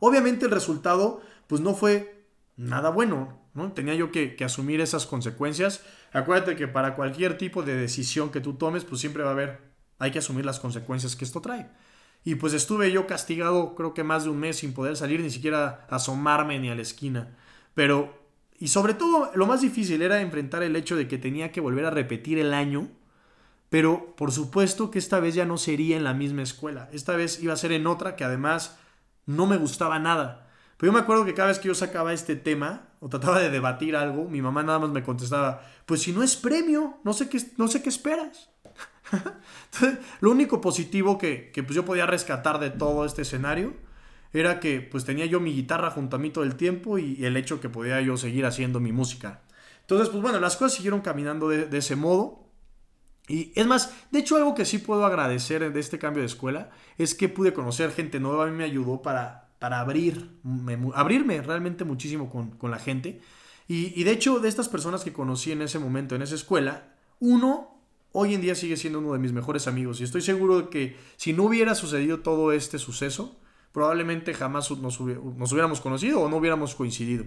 Obviamente 0.00 0.46
el 0.46 0.50
resultado 0.50 1.20
pues 1.46 1.60
no 1.60 1.74
fue 1.74 2.15
nada 2.56 2.90
bueno, 2.90 3.38
¿no? 3.54 3.72
Tenía 3.72 3.94
yo 3.94 4.10
que, 4.10 4.36
asumir 4.44 4.80
esas 4.80 5.06
consecuencias. 5.06 5.84
Acuérdate 6.12 6.56
que 6.56 6.68
para 6.68 6.96
cualquier 6.96 7.38
tipo 7.38 7.62
de 7.62 7.76
decisión 7.76 8.30
que 8.30 8.40
tú 8.40 8.54
tomes, 8.54 8.84
pues 8.84 9.00
siempre 9.00 9.22
va 9.22 9.30
a 9.30 9.32
haber, 9.32 9.60
hay 9.98 10.10
que 10.10 10.18
asumir 10.18 10.44
las 10.44 10.60
consecuencias 10.60 11.16
que 11.16 11.24
esto 11.24 11.40
trae. 11.40 11.68
Y 12.24 12.34
pues 12.36 12.54
estuve 12.54 12.90
yo 12.90 13.06
castigado 13.06 13.74
creo 13.74 13.94
que 13.94 14.02
más 14.02 14.24
de 14.24 14.30
un 14.30 14.38
mes 14.38 14.56
sin 14.56 14.72
poder 14.72 14.96
salir, 14.96 15.20
ni 15.20 15.30
siquiera 15.30 15.86
asomarme 15.90 16.58
ni 16.58 16.70
a 16.70 16.74
la 16.74 16.82
esquina. 16.82 17.36
Pero, 17.74 18.26
y 18.58 18.68
sobre 18.68 18.94
todo, 18.94 19.30
lo 19.34 19.46
más 19.46 19.60
difícil 19.60 20.02
era 20.02 20.20
enfrentar 20.20 20.62
el 20.62 20.74
hecho 20.76 20.96
de 20.96 21.06
que 21.08 21.18
tenía 21.18 21.52
que 21.52 21.60
volver 21.60 21.84
a 21.84 21.90
repetir 21.90 22.38
el 22.38 22.52
año. 22.54 22.88
Pero 23.68 24.14
por 24.16 24.32
supuesto 24.32 24.90
que 24.90 24.98
esta 24.98 25.20
vez 25.20 25.34
ya 25.34 25.44
no 25.44 25.58
sería 25.58 25.96
en 25.96 26.04
la 26.04 26.14
misma 26.14 26.42
escuela. 26.42 26.88
Esta 26.92 27.16
vez 27.16 27.42
iba 27.42 27.52
a 27.52 27.56
ser 27.56 27.72
en 27.72 27.86
otra 27.86 28.16
que 28.16 28.24
además 28.24 28.78
no 29.26 29.46
me 29.46 29.56
gustaba 29.56 29.98
nada. 29.98 30.45
Pero 30.76 30.92
yo 30.92 30.94
me 30.94 31.00
acuerdo 31.00 31.24
que 31.24 31.34
cada 31.34 31.48
vez 31.48 31.58
que 31.58 31.68
yo 31.68 31.74
sacaba 31.74 32.12
este 32.12 32.36
tema 32.36 32.88
o 33.00 33.08
trataba 33.08 33.40
de 33.40 33.50
debatir 33.50 33.96
algo, 33.96 34.28
mi 34.28 34.42
mamá 34.42 34.62
nada 34.62 34.78
más 34.78 34.90
me 34.90 35.02
contestaba, 35.02 35.62
pues 35.86 36.02
si 36.02 36.12
no 36.12 36.22
es 36.22 36.36
premio, 36.36 36.98
no 37.04 37.12
sé 37.12 37.28
qué, 37.28 37.40
no 37.56 37.68
sé 37.68 37.82
qué 37.82 37.88
esperas. 37.88 38.50
Entonces, 39.12 39.98
lo 40.20 40.30
único 40.30 40.60
positivo 40.60 41.16
que, 41.16 41.50
que 41.52 41.62
pues 41.62 41.74
yo 41.74 41.84
podía 41.84 42.06
rescatar 42.06 42.58
de 42.58 42.70
todo 42.70 43.04
este 43.04 43.22
escenario 43.22 43.74
era 44.32 44.60
que 44.60 44.80
pues 44.80 45.04
tenía 45.04 45.26
yo 45.26 45.40
mi 45.40 45.54
guitarra 45.54 45.90
junto 45.90 46.16
a 46.16 46.18
mí 46.18 46.30
todo 46.30 46.44
el 46.44 46.56
tiempo 46.56 46.98
y, 46.98 47.24
el 47.24 47.36
hecho 47.36 47.60
que 47.60 47.68
podía 47.68 48.00
yo 48.00 48.16
seguir 48.16 48.46
haciendo 48.46 48.80
mi 48.80 48.92
música. 48.92 49.42
Entonces, 49.80 50.08
pues 50.08 50.22
bueno, 50.22 50.40
las 50.40 50.56
cosas 50.56 50.74
siguieron 50.74 51.00
caminando 51.00 51.48
de, 51.48 51.78
ese 51.78 51.96
modo. 51.96 52.44
Y 53.28 53.52
es 53.54 53.66
más, 53.66 53.92
de 54.10 54.20
hecho 54.20 54.36
algo 54.36 54.54
que 54.54 54.64
sí 54.64 54.78
puedo 54.78 55.04
agradecer 55.04 55.72
de 55.72 55.80
este 55.80 55.98
cambio 55.98 56.22
de 56.22 56.26
escuela 56.26 56.70
es 56.96 57.14
que 57.14 57.28
pude 57.28 57.52
conocer 57.52 57.90
gente 57.92 58.20
nueva, 58.20 58.44
a 58.44 58.50
me 58.50 58.64
ayudó 58.64 59.02
para 59.02 59.45
para 59.58 59.80
abrir, 59.80 60.30
abrirme 60.94 61.40
realmente 61.42 61.84
muchísimo 61.84 62.30
con, 62.30 62.70
la 62.70 62.78
gente. 62.78 63.20
Y, 63.68 64.04
de 64.04 64.12
hecho, 64.12 64.38
de 64.38 64.48
estas 64.48 64.68
personas 64.68 65.02
que 65.02 65.12
conocí 65.12 65.52
en 65.52 65.62
ese 65.62 65.78
momento, 65.78 66.14
en 66.14 66.22
esa 66.22 66.34
escuela, 66.34 66.94
uno 67.18 67.80
hoy 68.12 68.34
en 68.34 68.40
día 68.40 68.54
sigue 68.54 68.76
siendo 68.76 69.00
uno 69.00 69.12
de 69.12 69.18
mis 69.18 69.32
mejores 69.32 69.66
amigos. 69.66 70.00
Y 70.00 70.04
estoy 70.04 70.22
seguro 70.22 70.62
de 70.62 70.68
que 70.68 70.96
si 71.16 71.32
no 71.32 71.44
hubiera 71.44 71.74
sucedido 71.74 72.20
todo 72.20 72.52
este 72.52 72.78
suceso, 72.78 73.38
probablemente 73.72 74.32
jamás 74.32 74.70
nos, 74.70 75.00
hubiéramos 75.00 75.80
conocido 75.80 76.20
o 76.20 76.28
no 76.30 76.36
hubiéramos 76.36 76.74
coincidido. 76.74 77.26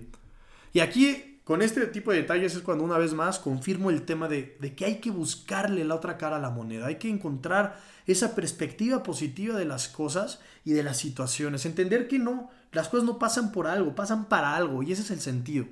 Y 0.73 0.79
aquí, 0.79 1.28
con 1.49 1.63
este 1.63 1.87
tipo 1.87 2.11
de 2.11 2.17
detalles, 2.17 2.53
es 2.53 2.61
cuando 2.61 2.83
una 2.83 2.99
vez 2.99 3.15
más 3.15 3.39
confirmo 3.39 3.89
el 3.89 4.03
tema 4.03 4.27
de, 4.27 4.55
de 4.59 4.75
que 4.75 4.85
hay 4.85 4.99
que 4.99 5.09
buscarle 5.09 5.83
la 5.83 5.95
otra 5.95 6.15
cara 6.15 6.35
a 6.35 6.39
la 6.39 6.51
moneda. 6.51 6.85
Hay 6.85 6.97
que 6.97 7.09
encontrar 7.09 7.81
esa 8.05 8.35
perspectiva 8.35 9.01
positiva 9.01 9.57
de 9.57 9.65
las 9.65 9.87
cosas 9.87 10.41
y 10.63 10.73
de 10.73 10.83
las 10.83 10.97
situaciones. 10.97 11.65
Entender 11.65 12.07
que 12.07 12.19
no, 12.19 12.51
las 12.71 12.87
cosas 12.87 13.03
no 13.03 13.17
pasan 13.17 13.51
por 13.51 13.65
algo, 13.65 13.95
pasan 13.95 14.25
para 14.25 14.55
algo 14.55 14.83
y 14.83 14.91
ese 14.91 15.01
es 15.01 15.09
el 15.09 15.21
sentido. 15.21 15.65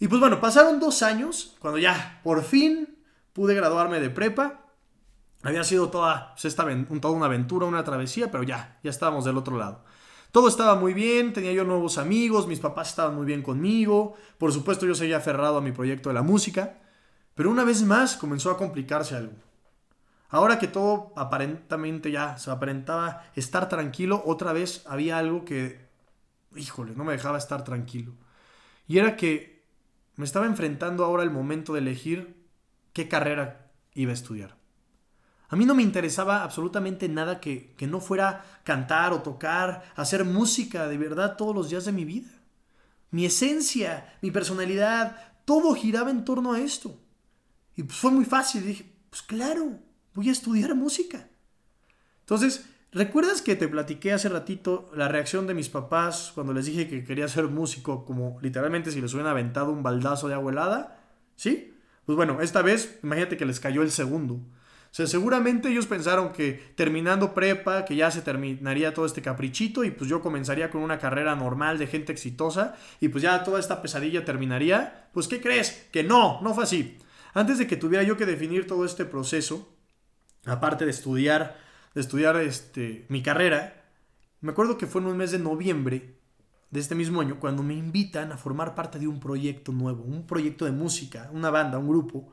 Y 0.00 0.08
pues 0.08 0.18
bueno, 0.20 0.40
pasaron 0.40 0.80
dos 0.80 1.04
años 1.04 1.54
cuando 1.60 1.78
ya 1.78 2.20
por 2.24 2.42
fin 2.42 2.98
pude 3.34 3.54
graduarme 3.54 4.00
de 4.00 4.10
prepa. 4.10 4.62
Había 5.44 5.62
sido 5.62 5.90
toda, 5.90 6.32
pues, 6.32 6.44
esta, 6.44 6.66
toda 7.00 7.14
una 7.14 7.26
aventura, 7.26 7.66
una 7.66 7.84
travesía, 7.84 8.32
pero 8.32 8.42
ya, 8.42 8.80
ya 8.82 8.90
estábamos 8.90 9.24
del 9.26 9.36
otro 9.36 9.58
lado. 9.58 9.84
Todo 10.36 10.48
estaba 10.48 10.74
muy 10.74 10.92
bien, 10.92 11.32
tenía 11.32 11.54
yo 11.54 11.64
nuevos 11.64 11.96
amigos, 11.96 12.46
mis 12.46 12.60
papás 12.60 12.90
estaban 12.90 13.14
muy 13.14 13.24
bien 13.24 13.40
conmigo, 13.40 14.16
por 14.36 14.52
supuesto 14.52 14.84
yo 14.84 14.94
seguía 14.94 15.16
aferrado 15.16 15.56
a 15.56 15.60
mi 15.62 15.72
proyecto 15.72 16.10
de 16.10 16.14
la 16.14 16.20
música, 16.20 16.76
pero 17.34 17.50
una 17.50 17.64
vez 17.64 17.84
más 17.84 18.18
comenzó 18.18 18.50
a 18.50 18.58
complicarse 18.58 19.16
algo. 19.16 19.32
Ahora 20.28 20.58
que 20.58 20.68
todo 20.68 21.14
aparentemente 21.16 22.10
ya 22.10 22.36
se 22.36 22.50
aparentaba 22.50 23.24
estar 23.34 23.70
tranquilo, 23.70 24.22
otra 24.26 24.52
vez 24.52 24.82
había 24.86 25.16
algo 25.16 25.46
que, 25.46 25.88
híjole, 26.54 26.92
no 26.94 27.04
me 27.04 27.12
dejaba 27.12 27.38
estar 27.38 27.64
tranquilo. 27.64 28.12
Y 28.86 28.98
era 28.98 29.16
que 29.16 29.64
me 30.16 30.26
estaba 30.26 30.44
enfrentando 30.44 31.06
ahora 31.06 31.22
el 31.22 31.30
momento 31.30 31.72
de 31.72 31.78
elegir 31.78 32.44
qué 32.92 33.08
carrera 33.08 33.70
iba 33.94 34.10
a 34.10 34.14
estudiar. 34.14 34.55
A 35.48 35.56
mí 35.56 35.64
no 35.64 35.74
me 35.74 35.82
interesaba 35.82 36.42
absolutamente 36.42 37.08
nada 37.08 37.40
que, 37.40 37.74
que, 37.76 37.86
no 37.86 38.00
fuera 38.00 38.44
cantar 38.64 39.12
o 39.12 39.22
tocar, 39.22 39.84
hacer 39.94 40.24
música 40.24 40.88
de 40.88 40.98
verdad 40.98 41.36
todos 41.36 41.54
los 41.54 41.70
días 41.70 41.84
de 41.84 41.92
mi 41.92 42.04
vida. 42.04 42.28
Mi 43.10 43.24
esencia, 43.26 44.18
mi 44.22 44.30
personalidad, 44.30 45.16
todo 45.44 45.74
giraba 45.74 46.10
en 46.10 46.24
torno 46.24 46.52
a 46.52 46.60
esto. 46.60 47.00
Y 47.76 47.84
pues 47.84 47.98
fue 47.98 48.10
muy 48.10 48.24
fácil. 48.24 48.66
Dije, 48.66 48.92
pues 49.08 49.22
claro, 49.22 49.78
voy 50.14 50.28
a 50.28 50.32
estudiar 50.32 50.74
música. 50.74 51.28
Entonces, 52.20 52.66
¿recuerdas 52.90 53.42
que 53.42 53.54
te 53.54 53.68
platiqué 53.68 54.12
hace 54.12 54.28
ratito 54.28 54.90
la 54.94 55.08
reacción 55.08 55.46
de 55.46 55.54
mis 55.54 55.68
papás 55.68 56.32
cuando 56.34 56.52
les 56.52 56.66
dije 56.66 56.88
que 56.88 57.04
quería 57.04 57.28
ser 57.28 57.44
músico, 57.44 58.04
como 58.04 58.38
literalmente 58.42 58.90
si 58.90 59.00
les 59.00 59.14
hubieran 59.14 59.30
aventado 59.30 59.70
un 59.70 59.82
baldazo 59.82 60.26
de 60.26 60.34
agua 60.34 60.50
helada? 60.50 61.00
¿Sí? 61.36 61.74
Pues 62.04 62.16
bueno, 62.16 62.40
esta 62.40 62.62
vez, 62.62 62.98
imagínate 63.02 63.36
que 63.36 63.46
les 63.46 63.60
cayó 63.60 63.82
el 63.82 63.90
segundo. 63.90 64.40
Sea, 64.96 65.06
seguramente 65.06 65.68
ellos 65.68 65.86
pensaron 65.86 66.32
que 66.32 66.54
terminando 66.74 67.34
prepa, 67.34 67.84
que 67.84 67.96
ya 67.96 68.10
se 68.10 68.22
terminaría 68.22 68.94
todo 68.94 69.04
este 69.04 69.20
caprichito 69.20 69.84
y 69.84 69.90
pues 69.90 70.08
yo 70.08 70.22
comenzaría 70.22 70.70
con 70.70 70.80
una 70.80 70.98
carrera 70.98 71.36
normal 71.36 71.76
de 71.76 71.86
gente 71.86 72.12
exitosa 72.12 72.76
y 72.98 73.08
pues 73.08 73.20
ya 73.22 73.44
toda 73.44 73.60
esta 73.60 73.82
pesadilla 73.82 74.24
terminaría. 74.24 75.10
Pues 75.12 75.28
¿qué 75.28 75.38
crees? 75.38 75.86
Que 75.92 76.02
no, 76.02 76.40
no 76.40 76.54
fue 76.54 76.64
así. 76.64 76.96
Antes 77.34 77.58
de 77.58 77.66
que 77.66 77.76
tuviera 77.76 78.04
yo 78.04 78.16
que 78.16 78.24
definir 78.24 78.66
todo 78.66 78.86
este 78.86 79.04
proceso, 79.04 79.68
aparte 80.46 80.86
de 80.86 80.92
estudiar, 80.92 81.58
de 81.94 82.00
estudiar 82.00 82.36
este, 82.36 83.04
mi 83.10 83.22
carrera, 83.22 83.84
me 84.40 84.52
acuerdo 84.52 84.78
que 84.78 84.86
fue 84.86 85.02
en 85.02 85.08
un 85.08 85.18
mes 85.18 85.30
de 85.30 85.38
noviembre 85.38 86.16
de 86.70 86.80
este 86.80 86.94
mismo 86.94 87.20
año 87.20 87.38
cuando 87.38 87.62
me 87.62 87.74
invitan 87.74 88.32
a 88.32 88.38
formar 88.38 88.74
parte 88.74 88.98
de 88.98 89.08
un 89.08 89.20
proyecto 89.20 89.72
nuevo, 89.72 90.04
un 90.04 90.26
proyecto 90.26 90.64
de 90.64 90.72
música, 90.72 91.28
una 91.34 91.50
banda, 91.50 91.76
un 91.76 91.88
grupo 91.88 92.32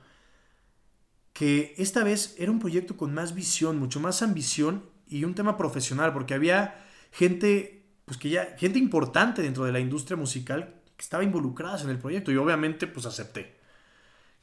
esta 1.77 2.03
vez 2.03 2.35
era 2.37 2.51
un 2.51 2.59
proyecto 2.59 2.95
con 2.95 3.13
más 3.13 3.33
visión, 3.33 3.79
mucho 3.79 3.99
más 3.99 4.21
ambición 4.21 4.83
y 5.07 5.23
un 5.23 5.35
tema 5.35 5.57
profesional, 5.57 6.13
porque 6.13 6.33
había 6.33 6.75
gente, 7.11 7.85
pues 8.05 8.17
que 8.17 8.29
ya, 8.29 8.55
gente 8.57 8.79
importante 8.79 9.41
dentro 9.41 9.65
de 9.65 9.71
la 9.71 9.79
industria 9.79 10.17
musical 10.17 10.75
que 10.95 11.03
estaba 11.03 11.23
involucrada 11.23 11.81
en 11.81 11.89
el 11.89 11.99
proyecto 11.99 12.31
y 12.31 12.37
obviamente 12.37 12.87
pues 12.87 13.05
acepté. 13.05 13.57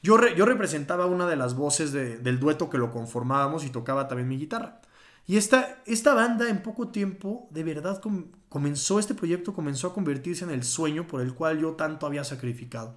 Yo, 0.03 0.17
yo 0.35 0.45
representaba 0.45 1.05
una 1.05 1.27
de 1.27 1.35
las 1.35 1.55
voces 1.55 1.91
del 1.91 2.39
dueto 2.39 2.69
que 2.69 2.77
lo 2.77 2.91
conformábamos 2.91 3.63
y 3.63 3.69
tocaba 3.69 4.07
también 4.07 4.27
mi 4.27 4.37
guitarra. 4.37 4.81
Y 5.27 5.37
esta, 5.37 5.81
esta 5.85 6.13
banda 6.13 6.49
en 6.49 6.63
poco 6.63 6.89
tiempo, 6.89 7.47
de 7.51 7.63
verdad, 7.63 8.01
comenzó, 8.49 8.99
este 8.99 9.13
proyecto 9.13 9.53
comenzó 9.53 9.87
a 9.87 9.93
convertirse 9.93 10.43
en 10.43 10.49
el 10.49 10.63
sueño 10.63 11.07
por 11.07 11.21
el 11.21 11.35
cual 11.35 11.59
yo 11.59 11.73
tanto 11.73 12.07
había 12.07 12.23
sacrificado 12.23 12.95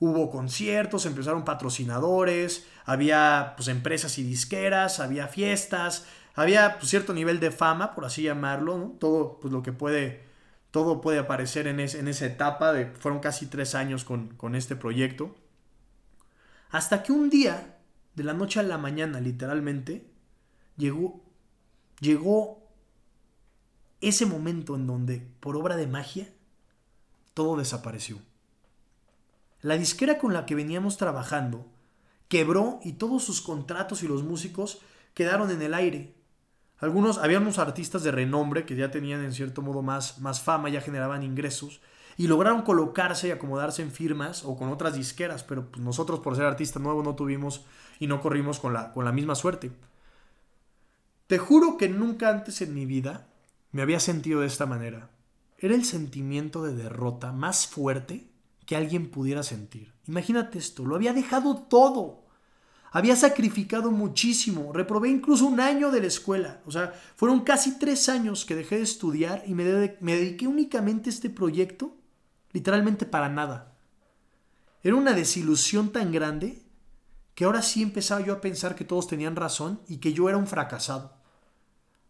hubo 0.00 0.30
conciertos, 0.30 1.06
empezaron 1.06 1.44
patrocinadores, 1.44 2.66
había 2.84 3.54
pues, 3.56 3.68
empresas 3.68 4.18
y 4.18 4.22
disqueras, 4.22 5.00
había 5.00 5.28
fiestas, 5.28 6.06
había 6.34 6.78
pues, 6.78 6.90
cierto 6.90 7.14
nivel 7.14 7.40
de 7.40 7.50
fama, 7.50 7.94
por 7.94 8.04
así 8.04 8.22
llamarlo, 8.22 8.96
todo 9.00 9.38
pues, 9.40 9.52
lo 9.52 9.62
que 9.62 9.72
puede, 9.72 10.24
todo 10.70 11.00
puede 11.00 11.18
aparecer 11.18 11.66
en, 11.66 11.80
en 11.80 12.08
esa 12.08 12.26
etapa, 12.26 12.72
de, 12.72 12.86
fueron 12.86 13.20
casi 13.20 13.46
tres 13.46 13.74
años 13.74 14.04
con, 14.04 14.28
con 14.36 14.54
este 14.54 14.76
proyecto, 14.76 15.34
hasta 16.70 17.02
que 17.02 17.12
un 17.12 17.30
día, 17.30 17.78
de 18.14 18.24
la 18.24 18.34
noche 18.34 18.60
a 18.60 18.62
la 18.62 18.78
mañana 18.78 19.20
literalmente, 19.20 20.10
llegó, 20.76 21.22
llegó 22.00 22.66
ese 24.00 24.26
momento 24.26 24.74
en 24.76 24.86
donde, 24.86 25.26
por 25.40 25.56
obra 25.56 25.76
de 25.76 25.86
magia, 25.86 26.28
todo 27.34 27.56
desapareció. 27.56 28.18
La 29.62 29.76
disquera 29.76 30.18
con 30.18 30.32
la 30.32 30.46
que 30.46 30.54
veníamos 30.54 30.96
trabajando 30.96 31.66
quebró 32.28 32.80
y 32.82 32.94
todos 32.94 33.24
sus 33.24 33.40
contratos 33.40 34.02
y 34.02 34.08
los 34.08 34.22
músicos 34.22 34.80
quedaron 35.14 35.50
en 35.50 35.62
el 35.62 35.74
aire. 35.74 36.14
Algunos, 36.78 37.18
había 37.18 37.38
unos 37.38 37.58
artistas 37.58 38.02
de 38.02 38.10
renombre 38.10 38.66
que 38.66 38.76
ya 38.76 38.90
tenían 38.90 39.24
en 39.24 39.32
cierto 39.32 39.62
modo 39.62 39.82
más, 39.82 40.18
más 40.20 40.42
fama, 40.42 40.68
ya 40.68 40.80
generaban 40.80 41.22
ingresos 41.22 41.80
y 42.18 42.26
lograron 42.26 42.62
colocarse 42.62 43.28
y 43.28 43.30
acomodarse 43.30 43.82
en 43.82 43.90
firmas 43.90 44.44
o 44.44 44.56
con 44.56 44.68
otras 44.70 44.94
disqueras, 44.94 45.42
pero 45.42 45.70
pues, 45.70 45.82
nosotros 45.82 46.20
por 46.20 46.36
ser 46.36 46.44
artista 46.44 46.78
nuevo 46.78 47.02
no 47.02 47.14
tuvimos 47.14 47.64
y 47.98 48.06
no 48.06 48.20
corrimos 48.20 48.58
con 48.58 48.72
la, 48.72 48.92
con 48.92 49.04
la 49.04 49.12
misma 49.12 49.34
suerte. 49.34 49.72
Te 51.26 51.38
juro 51.38 51.76
que 51.76 51.88
nunca 51.88 52.30
antes 52.30 52.60
en 52.60 52.74
mi 52.74 52.86
vida 52.86 53.26
me 53.72 53.82
había 53.82 54.00
sentido 54.00 54.40
de 54.40 54.46
esta 54.46 54.66
manera. 54.66 55.10
Era 55.58 55.74
el 55.74 55.84
sentimiento 55.84 56.62
de 56.62 56.74
derrota 56.74 57.32
más 57.32 57.66
fuerte 57.66 58.28
que 58.66 58.76
alguien 58.76 59.10
pudiera 59.10 59.42
sentir. 59.42 59.94
Imagínate 60.06 60.58
esto, 60.58 60.84
lo 60.84 60.96
había 60.96 61.12
dejado 61.12 61.56
todo. 61.56 62.26
Había 62.90 63.16
sacrificado 63.16 63.90
muchísimo, 63.90 64.72
reprobé 64.72 65.08
incluso 65.10 65.46
un 65.46 65.60
año 65.60 65.90
de 65.90 66.00
la 66.00 66.06
escuela. 66.06 66.62
O 66.66 66.70
sea, 66.70 66.92
fueron 67.16 67.40
casi 67.40 67.78
tres 67.78 68.08
años 68.08 68.44
que 68.44 68.54
dejé 68.54 68.76
de 68.76 68.82
estudiar 68.82 69.42
y 69.46 69.54
me, 69.54 69.64
dediqué 69.64 70.46
únicamente 70.46 71.10
a 71.10 71.12
este 71.12 71.30
proyecto, 71.30 71.96
literalmente 72.52 73.06
para 73.06 73.28
nada. 73.28 73.76
Era 74.82 74.96
una 74.96 75.12
desilusión 75.12 75.90
tan 75.90 76.10
grande 76.12 76.62
que 77.34 77.44
ahora 77.44 77.60
sí 77.60 77.82
empezaba 77.82 78.24
yo 78.24 78.32
a 78.32 78.40
pensar 78.40 78.74
que 78.74 78.84
todos 78.84 79.08
tenían 79.08 79.36
razón 79.36 79.80
y 79.88 79.98
que 79.98 80.12
yo 80.12 80.28
era 80.28 80.38
un 80.38 80.46
fracasado. 80.46 81.14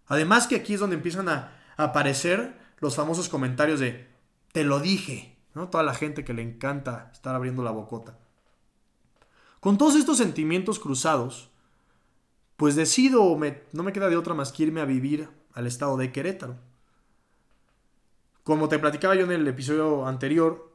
Además 0.07 0.47
que 0.47 0.57
aquí 0.57 0.75
es 0.75 0.81
donde 0.81 0.97
empiezan 0.97 1.29
a 1.29 1.53
aparecer 1.77 2.57
los 2.79 2.95
famosos 2.95 3.29
comentarios 3.29 3.81
de, 3.81 4.07
te 4.53 4.63
lo 4.63 4.79
dije, 4.79 5.36
Toda 5.71 5.83
la 5.83 5.95
gente 5.95 6.25
que 6.25 6.35
le 6.35 6.43
encanta 6.43 7.11
estar 7.13 7.35
abriendo 7.35 7.63
la 7.63 7.71
bocota. 7.71 8.19
Con 9.61 9.79
todos 9.79 9.97
estos 9.97 10.19
sentimientos 10.19 10.79
cruzados, 10.79 11.51
pues 12.57 12.77
decido, 12.77 13.39
no 13.73 13.83
me 13.83 13.93
queda 13.93 14.09
de 14.09 14.17
otra 14.17 14.35
más 14.35 14.53
que 14.53 14.65
irme 14.65 14.81
a 14.81 14.85
vivir 14.85 15.29
al 15.55 15.67
estado 15.67 15.97
de 15.97 16.13
Querétaro. 16.13 16.57
Como 18.45 18.69
te 18.69 18.79
platicaba 18.79 19.15
yo 19.15 19.25
en 19.25 19.33
el 19.33 19.49
episodio 19.49 20.07
anterior, 20.07 20.73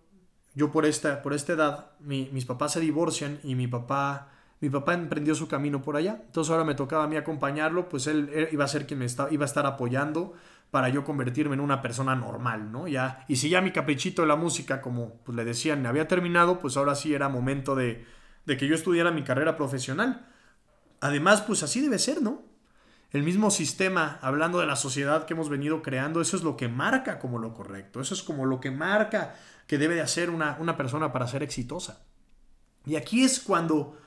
yo 0.55 0.71
por 0.71 0.85
esta, 0.85 1.21
por 1.21 1.33
esta 1.33 1.53
edad, 1.53 1.91
mis 1.99 2.45
papás 2.45 2.73
se 2.73 2.79
divorcian 2.81 3.39
y 3.43 3.55
mi 3.55 3.67
papá, 3.67 4.29
mi 4.59 4.69
papá 4.69 4.93
emprendió 4.93 5.35
su 5.35 5.47
camino 5.47 5.81
por 5.81 5.95
allá. 5.95 6.21
Entonces 6.25 6.51
ahora 6.51 6.65
me 6.65 6.75
tocaba 6.75 7.05
a 7.05 7.07
mí 7.07 7.15
acompañarlo, 7.15 7.87
pues 7.87 8.07
él, 8.07 8.49
iba 8.51 8.65
a 8.65 8.67
ser 8.67 8.87
quien 8.87 8.99
me 8.99 9.07
iba 9.29 9.45
a 9.45 9.47
estar 9.47 9.65
apoyando 9.65 10.33
para 10.71 10.87
yo 10.87 11.03
convertirme 11.03 11.53
en 11.53 11.59
una 11.59 11.81
persona 11.81 12.15
normal, 12.15 12.71
¿no? 12.71 12.87
Ya, 12.87 13.25
y 13.27 13.35
si 13.35 13.49
ya 13.49 13.61
mi 13.61 13.71
caprichito 13.71 14.21
de 14.21 14.29
la 14.29 14.37
música, 14.37 14.81
como 14.81 15.17
pues, 15.23 15.35
le 15.35 15.43
decían, 15.43 15.85
había 15.85 16.07
terminado, 16.07 16.59
pues 16.59 16.77
ahora 16.77 16.95
sí 16.95 17.13
era 17.13 17.27
momento 17.27 17.75
de, 17.75 18.05
que 18.45 18.67
yo 18.67 18.73
estudiara 18.73 19.11
mi 19.11 19.23
carrera 19.23 19.57
profesional. 19.57 20.27
Además, 21.01 21.41
pues 21.41 21.61
así 21.61 21.81
debe 21.81 21.99
ser, 21.99 22.21
¿no? 22.21 22.43
El 23.11 23.23
mismo 23.23 23.51
sistema, 23.51 24.17
hablando 24.21 24.61
de 24.61 24.65
la 24.65 24.77
sociedad 24.77 25.25
que 25.25 25.33
hemos 25.33 25.49
venido 25.49 25.81
creando, 25.81 26.21
eso 26.21 26.37
es 26.37 26.43
lo 26.43 26.55
que 26.55 26.69
marca 26.69 27.19
como 27.19 27.37
lo 27.37 27.53
correcto, 27.53 27.99
eso 27.99 28.13
es 28.13 28.23
como 28.23 28.45
lo 28.45 28.61
que 28.61 28.71
marca 28.71 29.35
que 29.67 29.77
debe 29.77 29.95
de 29.95 30.01
hacer 30.01 30.29
una, 30.29 30.55
una 30.61 30.77
persona 30.77 31.11
para 31.11 31.27
ser 31.27 31.43
exitosa. 31.43 32.05
Y 32.85 32.95
aquí 32.95 33.25
es 33.25 33.41
cuando 33.41 33.97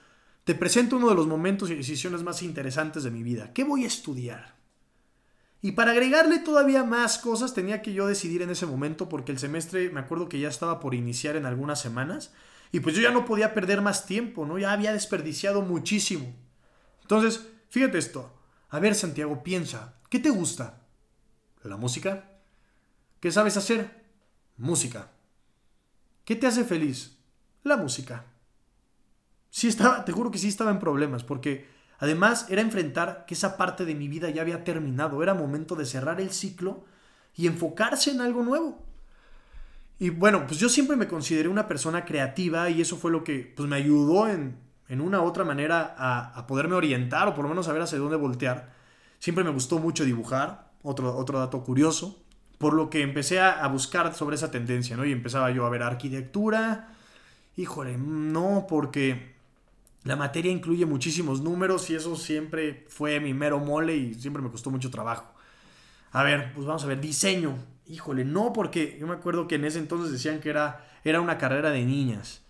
te 0.44 0.54
presento 0.54 0.96
uno 0.96 1.10
de 1.10 1.14
los 1.14 1.26
momentos 1.26 1.68
y 1.68 1.74
decisiones 1.74 2.22
más 2.22 2.42
interesantes 2.42 3.04
de 3.04 3.10
mi 3.10 3.22
vida. 3.22 3.52
¿Qué 3.52 3.64
voy 3.64 3.84
a 3.84 3.88
estudiar? 3.88 4.53
Y 5.64 5.72
para 5.72 5.92
agregarle 5.92 6.40
todavía 6.40 6.84
más 6.84 7.16
cosas 7.16 7.54
tenía 7.54 7.80
que 7.80 7.94
yo 7.94 8.06
decidir 8.06 8.42
en 8.42 8.50
ese 8.50 8.66
momento 8.66 9.08
porque 9.08 9.32
el 9.32 9.38
semestre 9.38 9.88
me 9.88 10.00
acuerdo 10.00 10.28
que 10.28 10.38
ya 10.38 10.48
estaba 10.48 10.78
por 10.78 10.94
iniciar 10.94 11.36
en 11.36 11.46
algunas 11.46 11.80
semanas 11.80 12.34
y 12.70 12.80
pues 12.80 12.94
yo 12.94 13.00
ya 13.00 13.12
no 13.12 13.24
podía 13.24 13.54
perder 13.54 13.80
más 13.80 14.04
tiempo, 14.04 14.44
¿no? 14.44 14.58
Ya 14.58 14.72
había 14.72 14.92
desperdiciado 14.92 15.62
muchísimo. 15.62 16.34
Entonces, 17.00 17.48
fíjate 17.70 17.96
esto. 17.96 18.30
A 18.68 18.78
ver, 18.78 18.94
Santiago, 18.94 19.42
piensa, 19.42 19.94
¿qué 20.10 20.18
te 20.18 20.28
gusta? 20.28 20.82
¿La 21.62 21.78
música? 21.78 22.28
¿Qué 23.20 23.32
sabes 23.32 23.56
hacer? 23.56 24.04
Música. 24.58 25.12
¿Qué 26.26 26.36
te 26.36 26.46
hace 26.46 26.64
feliz? 26.64 27.16
La 27.62 27.78
música. 27.78 28.26
Sí 29.48 29.68
estaba, 29.68 30.04
te 30.04 30.12
juro 30.12 30.30
que 30.30 30.36
sí 30.36 30.48
estaba 30.48 30.72
en 30.72 30.78
problemas 30.78 31.24
porque 31.24 31.72
Además, 31.98 32.46
era 32.48 32.60
enfrentar 32.60 33.24
que 33.26 33.34
esa 33.34 33.56
parte 33.56 33.84
de 33.84 33.94
mi 33.94 34.08
vida 34.08 34.30
ya 34.30 34.42
había 34.42 34.64
terminado, 34.64 35.22
era 35.22 35.34
momento 35.34 35.76
de 35.76 35.86
cerrar 35.86 36.20
el 36.20 36.30
ciclo 36.30 36.84
y 37.36 37.46
enfocarse 37.46 38.10
en 38.10 38.20
algo 38.20 38.42
nuevo. 38.42 38.84
Y 39.98 40.10
bueno, 40.10 40.46
pues 40.46 40.58
yo 40.58 40.68
siempre 40.68 40.96
me 40.96 41.08
consideré 41.08 41.48
una 41.48 41.68
persona 41.68 42.04
creativa 42.04 42.68
y 42.68 42.80
eso 42.80 42.96
fue 42.96 43.10
lo 43.10 43.22
que 43.22 43.52
pues, 43.56 43.68
me 43.68 43.76
ayudó 43.76 44.28
en, 44.28 44.58
en 44.88 45.00
una 45.00 45.20
u 45.20 45.24
otra 45.24 45.44
manera 45.44 45.94
a, 45.96 46.46
poderme 46.46 46.74
orientar 46.74 47.28
o 47.28 47.34
por 47.34 47.44
lo 47.44 47.48
menos 47.48 47.66
saber 47.66 47.82
hacia 47.82 47.98
dónde 47.98 48.16
voltear. 48.16 48.72
Siempre 49.18 49.44
me 49.44 49.50
gustó 49.50 49.78
mucho 49.78 50.04
dibujar, 50.04 50.72
otro, 50.82 51.16
otro 51.16 51.38
dato 51.38 51.62
curioso, 51.62 52.22
por 52.58 52.74
lo 52.74 52.90
que 52.90 53.02
empecé 53.02 53.40
a, 53.40 53.66
buscar 53.68 54.14
sobre 54.14 54.36
esa 54.36 54.50
tendencia, 54.50 54.96
¿no? 54.96 55.04
Y 55.04 55.12
empezaba 55.12 55.50
yo 55.50 55.64
a 55.64 55.70
ver 55.70 55.82
arquitectura. 55.82 56.88
Híjole, 57.56 57.96
no, 57.96 58.66
porque 58.68 59.33
la 60.04 60.16
materia 60.16 60.52
incluye 60.52 60.84
muchísimos 60.86 61.40
números 61.40 61.88
y 61.90 61.94
eso 61.94 62.14
siempre 62.14 62.84
fue 62.88 63.20
mi 63.20 63.32
mero 63.32 63.58
mole 63.58 63.96
y 63.96 64.14
siempre 64.14 64.42
me 64.42 64.50
costó 64.50 64.70
mucho 64.70 64.90
trabajo. 64.90 65.32
A 66.12 66.22
ver, 66.22 66.52
pues 66.54 66.66
vamos 66.66 66.84
a 66.84 66.86
ver, 66.86 67.00
diseño. 67.00 67.56
Híjole, 67.86 68.24
no, 68.24 68.52
porque 68.52 68.96
yo 69.00 69.06
me 69.06 69.14
acuerdo 69.14 69.48
que 69.48 69.56
en 69.56 69.64
ese 69.64 69.78
entonces 69.78 70.12
decían 70.12 70.40
que 70.40 70.50
era, 70.50 70.86
era 71.04 71.20
una 71.20 71.38
carrera 71.38 71.70
de 71.70 71.84
niñas. 71.84 72.42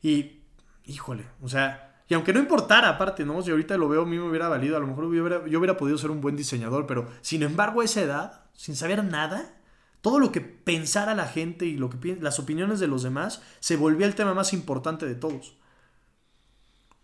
Y, 0.00 0.42
híjole, 0.84 1.26
o 1.40 1.48
sea, 1.48 1.92
y 2.08 2.14
aunque 2.14 2.32
no 2.32 2.40
importara, 2.40 2.88
aparte, 2.88 3.24
¿no? 3.24 3.42
Si 3.42 3.50
ahorita 3.50 3.76
lo 3.76 3.88
veo, 3.88 4.02
a 4.02 4.06
mí 4.06 4.16
me 4.16 4.28
hubiera 4.28 4.48
valido, 4.48 4.76
a 4.76 4.80
lo 4.80 4.86
mejor 4.86 5.04
yo 5.04 5.22
hubiera, 5.22 5.46
yo 5.46 5.58
hubiera 5.58 5.76
podido 5.76 5.98
ser 5.98 6.10
un 6.10 6.20
buen 6.20 6.36
diseñador, 6.36 6.86
pero 6.86 7.08
sin 7.20 7.42
embargo 7.42 7.80
a 7.80 7.84
esa 7.84 8.02
edad, 8.02 8.44
sin 8.54 8.76
saber 8.76 9.02
nada, 9.04 9.56
todo 10.02 10.18
lo 10.18 10.30
que 10.30 10.40
pensara 10.40 11.14
la 11.14 11.26
gente 11.26 11.64
y 11.66 11.76
lo 11.76 11.90
que 11.90 12.18
las 12.20 12.38
opiniones 12.38 12.80
de 12.80 12.86
los 12.86 13.02
demás 13.02 13.42
se 13.60 13.76
volvía 13.76 14.06
el 14.06 14.14
tema 14.14 14.34
más 14.34 14.52
importante 14.52 15.06
de 15.06 15.14
todos. 15.14 15.56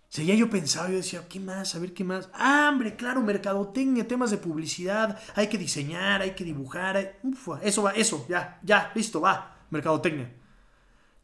Seguía 0.09 0.35
yo 0.35 0.49
pensaba, 0.49 0.89
yo 0.89 0.97
decía, 0.97 1.29
¿qué 1.29 1.39
más? 1.39 1.75
A 1.75 1.79
ver, 1.79 1.93
¿qué 1.93 2.03
más? 2.03 2.31
Ah, 2.33 2.71
hombre, 2.73 2.97
claro, 2.97 3.21
mercadotecnia, 3.21 4.09
temas 4.09 4.31
de 4.31 4.39
publicidad, 4.39 5.21
hay 5.35 5.49
que 5.49 5.59
diseñar, 5.59 6.23
hay 6.23 6.31
que 6.35 6.45
dibujar. 6.45 7.19
eso 7.63 7.83
va, 7.83 7.93
eso, 7.93 8.25
ya, 8.29 8.59
ya, 8.63 8.91
listo, 8.95 9.21
va, 9.21 9.59
mercadotecnia. 9.71 10.33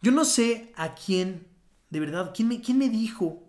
Yo 0.03 0.13
no 0.13 0.27
sé 0.27 0.73
a 0.77 0.95
quién, 0.95 1.47
de 1.89 2.01
verdad, 2.01 2.33
quién 2.35 2.49
me, 2.49 2.61
quién 2.61 2.77
me 2.77 2.91
dijo 2.91 3.43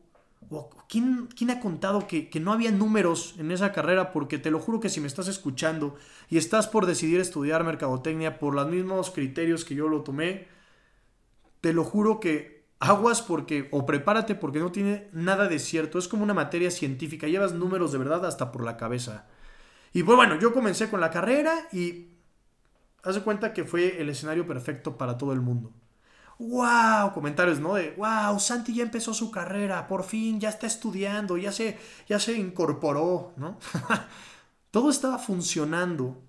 o 0.50 0.70
quién, 0.88 1.28
quién 1.36 1.50
ha 1.50 1.60
contado 1.60 2.08
que, 2.08 2.30
que 2.30 2.40
no 2.40 2.54
había 2.54 2.72
números 2.72 3.36
en 3.38 3.52
esa 3.52 3.74
carrera, 3.74 4.14
porque 4.14 4.38
te 4.38 4.52
lo 4.52 4.60
juro 4.60 4.80
que 4.80 4.88
si 4.88 5.02
me 5.02 5.08
estás 5.08 5.28
escuchando 5.28 5.98
y 6.30 6.38
estás 6.38 6.68
por 6.68 6.86
decidir 6.86 7.20
estudiar 7.20 7.66
mercadotecnia 7.66 8.40
por 8.40 8.56
los 8.56 8.70
mismos 8.70 9.12
criterios 9.12 9.66
que 9.66 9.76
yo 9.76 9.90
lo 9.90 10.02
tomé, 10.02 10.48
te 11.60 11.74
lo 11.74 11.84
juro 11.84 12.22
que 12.22 12.55
aguas 12.80 13.22
porque, 13.22 13.68
o 13.72 13.86
prepárate 13.86 14.36
porque 14.36 14.60
no 14.60 14.72
tiene 14.72 15.10
nada 15.14 15.48
de 15.48 15.60
cierto. 15.60 16.00
Es 16.00 16.08
como 16.08 16.24
una 16.24 16.34
materia 16.34 16.72
científica, 16.72 17.28
llevas 17.28 17.54
números 17.54 17.92
de 17.92 17.98
verdad 17.98 18.26
hasta 18.26 18.52
por 18.52 18.64
la 18.64 18.78
cabeza. 18.78 19.26
Y 19.94 20.04
pues 20.04 20.16
bueno, 20.16 20.38
yo 20.40 20.54
comencé 20.54 20.90
con 20.90 21.00
la 21.00 21.12
carrera 21.12 21.68
y 21.72 22.10
haz 23.04 23.16
de 23.16 23.22
cuenta 23.22 23.54
que 23.54 23.64
fue 23.64 24.02
el 24.02 24.10
escenario 24.10 24.46
perfecto 24.46 24.98
para 24.98 25.18
todo 25.18 25.32
el 25.34 25.42
mundo. 25.42 25.72
¡Wow! 26.38 27.14
Comentarios, 27.14 27.60
¿no? 27.60 27.76
De, 27.76 27.92
¡Wow! 27.92 28.40
Santi 28.40 28.76
ya 28.76 28.84
empezó 28.84 29.14
su 29.14 29.32
carrera, 29.32 29.88
por 29.88 30.04
fin, 30.04 30.40
ya 30.40 30.50
está 30.50 30.68
estudiando, 30.68 31.38
ya 31.38 31.52
se, 31.54 31.78
ya 32.10 32.20
se 32.20 32.34
incorporó, 32.34 33.32
¿no? 33.38 33.58
todo 34.72 34.90
estaba 34.90 35.18
funcionando 35.18 36.22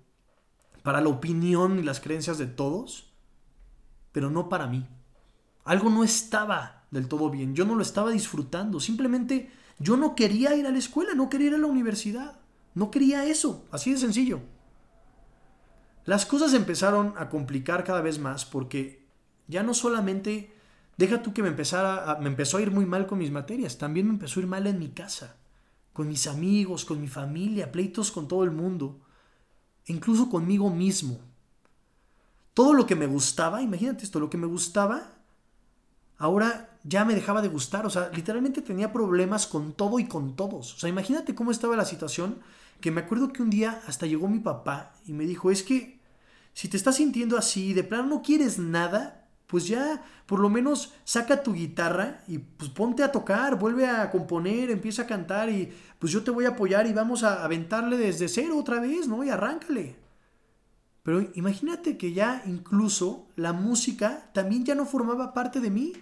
para 0.81 1.01
la 1.01 1.09
opinión 1.09 1.77
y 1.79 1.83
las 1.83 1.99
creencias 1.99 2.37
de 2.37 2.47
todos, 2.47 3.11
pero 4.13 4.29
no 4.29 4.47
para 4.47 4.67
mí. 4.67 4.87
Algo 5.67 5.89
no 5.89 6.05
estaba 6.05 6.85
del 6.91 7.09
todo 7.09 7.29
bien, 7.29 7.53
yo 7.53 7.65
no 7.65 7.75
lo 7.75 7.81
estaba 7.81 8.11
disfrutando, 8.11 8.79
simplemente 8.79 9.51
yo 9.79 9.97
no 9.97 10.15
quería 10.15 10.55
ir 10.55 10.65
a 10.65 10.71
la 10.71 10.77
escuela, 10.77 11.13
no 11.13 11.27
quería 11.27 11.47
ir 11.47 11.55
a 11.55 11.57
la 11.57 11.67
universidad, 11.67 12.39
no 12.73 12.89
quería 12.89 13.25
eso, 13.25 13.65
así 13.69 13.91
de 13.91 13.97
sencillo. 13.97 14.39
Las 16.05 16.25
cosas 16.25 16.53
empezaron 16.53 17.13
a 17.17 17.27
complicar 17.27 17.83
cada 17.83 17.99
vez 17.99 18.17
más 18.17 18.45
porque 18.45 19.05
ya 19.47 19.61
no 19.61 19.73
solamente, 19.73 20.55
deja 20.95 21.21
tú 21.21 21.33
que 21.33 21.43
me, 21.43 21.49
empezara 21.49 22.17
me 22.21 22.29
empezó 22.29 22.55
a 22.55 22.61
ir 22.61 22.71
muy 22.71 22.85
mal 22.85 23.05
con 23.05 23.17
mis 23.17 23.31
materias, 23.31 23.77
también 23.77 24.07
me 24.07 24.13
empezó 24.13 24.39
a 24.39 24.43
ir 24.43 24.47
mal 24.47 24.67
en 24.67 24.79
mi 24.79 24.87
casa, 24.87 25.35
con 25.91 26.07
mis 26.07 26.27
amigos, 26.27 26.85
con 26.85 27.01
mi 27.01 27.09
familia, 27.09 27.73
pleitos 27.73 28.09
con 28.09 28.29
todo 28.29 28.45
el 28.45 28.51
mundo, 28.51 29.01
incluso 29.87 30.29
conmigo 30.29 30.69
mismo. 30.69 31.19
Todo 32.53 32.73
lo 32.73 32.85
que 32.85 32.95
me 32.95 33.05
gustaba, 33.05 33.61
imagínate 33.61 34.05
esto, 34.05 34.21
lo 34.21 34.29
que 34.29 34.37
me 34.37 34.47
gustaba 34.47 35.16
ahora 36.17 36.77
ya 36.83 37.05
me 37.05 37.15
dejaba 37.15 37.41
de 37.41 37.49
gustar. 37.49 37.85
O 37.85 37.89
sea, 37.89 38.09
literalmente 38.13 38.61
tenía 38.61 38.91
problemas 38.91 39.47
con 39.47 39.73
todo 39.73 39.99
y 39.99 40.05
con 40.05 40.35
todos. 40.35 40.75
O 40.75 40.79
sea, 40.79 40.89
imagínate 40.89 41.35
cómo 41.35 41.51
estaba 41.51 41.75
la 41.75 41.85
situación 41.85 42.39
que 42.81 42.91
me 42.91 43.01
acuerdo 43.01 43.33
que 43.33 43.41
un 43.41 43.49
día 43.49 43.81
hasta 43.87 44.05
llegó 44.05 44.27
mi 44.27 44.39
papá 44.39 44.93
y 45.05 45.13
me 45.13 45.25
dijo, 45.25 45.51
es 45.51 45.63
que 45.63 45.99
si 46.53 46.67
te 46.67 46.77
estás 46.77 46.95
sintiendo 46.95 47.37
así, 47.37 47.73
de 47.73 47.83
plano 47.83 48.07
no 48.07 48.21
quieres 48.21 48.59
nada, 48.59 49.27
pues 49.47 49.67
ya 49.67 50.03
por 50.25 50.39
lo 50.39 50.49
menos 50.49 50.93
saca 51.03 51.41
tu 51.41 51.53
guitarra 51.53 52.21
y 52.27 52.39
pues 52.39 52.69
ponte 52.69 53.03
a 53.03 53.11
tocar, 53.11 53.57
vuelve 53.57 53.87
a 53.87 54.11
componer, 54.11 54.69
empieza 54.69 55.03
a 55.03 55.07
cantar 55.07 55.49
y 55.49 55.71
pues 55.99 56.11
yo 56.11 56.23
te 56.23 56.31
voy 56.31 56.45
a 56.45 56.49
apoyar 56.49 56.85
y 56.85 56.93
vamos 56.93 57.23
a 57.23 57.43
aventarle 57.43 57.97
desde 57.97 58.27
cero 58.27 58.57
otra 58.57 58.79
vez, 58.79 59.07
¿no? 59.07 59.23
Y 59.23 59.29
arráncale. 59.29 59.95
Pero 61.03 61.21
imagínate 61.35 61.97
que 61.97 62.11
ya 62.11 62.43
incluso 62.45 63.27
la 63.37 63.53
música 63.53 64.29
también 64.33 64.65
ya 64.65 64.75
no 64.75 64.85
formaba 64.85 65.33
parte 65.33 65.61
de 65.61 65.71
mí. 65.71 65.93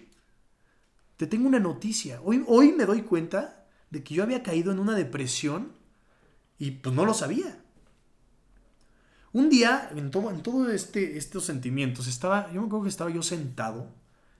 Te 1.16 1.26
tengo 1.26 1.48
una 1.48 1.60
noticia. 1.60 2.20
Hoy, 2.22 2.44
hoy 2.46 2.72
me 2.72 2.84
doy 2.84 3.02
cuenta 3.02 3.66
de 3.90 4.02
que 4.02 4.14
yo 4.14 4.22
había 4.22 4.42
caído 4.42 4.72
en 4.72 4.78
una 4.78 4.94
depresión 4.94 5.72
y 6.58 6.72
pues 6.72 6.94
no 6.94 7.04
lo 7.04 7.14
sabía. 7.14 7.62
Un 9.32 9.50
día, 9.50 9.90
en 9.94 10.10
todo, 10.10 10.30
en 10.30 10.42
todo 10.42 10.70
este, 10.70 11.18
estos 11.18 11.44
sentimientos, 11.44 12.06
estaba, 12.06 12.50
yo 12.52 12.60
me 12.60 12.66
acuerdo 12.66 12.84
que 12.84 12.88
estaba 12.88 13.10
yo 13.10 13.22
sentado, 13.22 13.92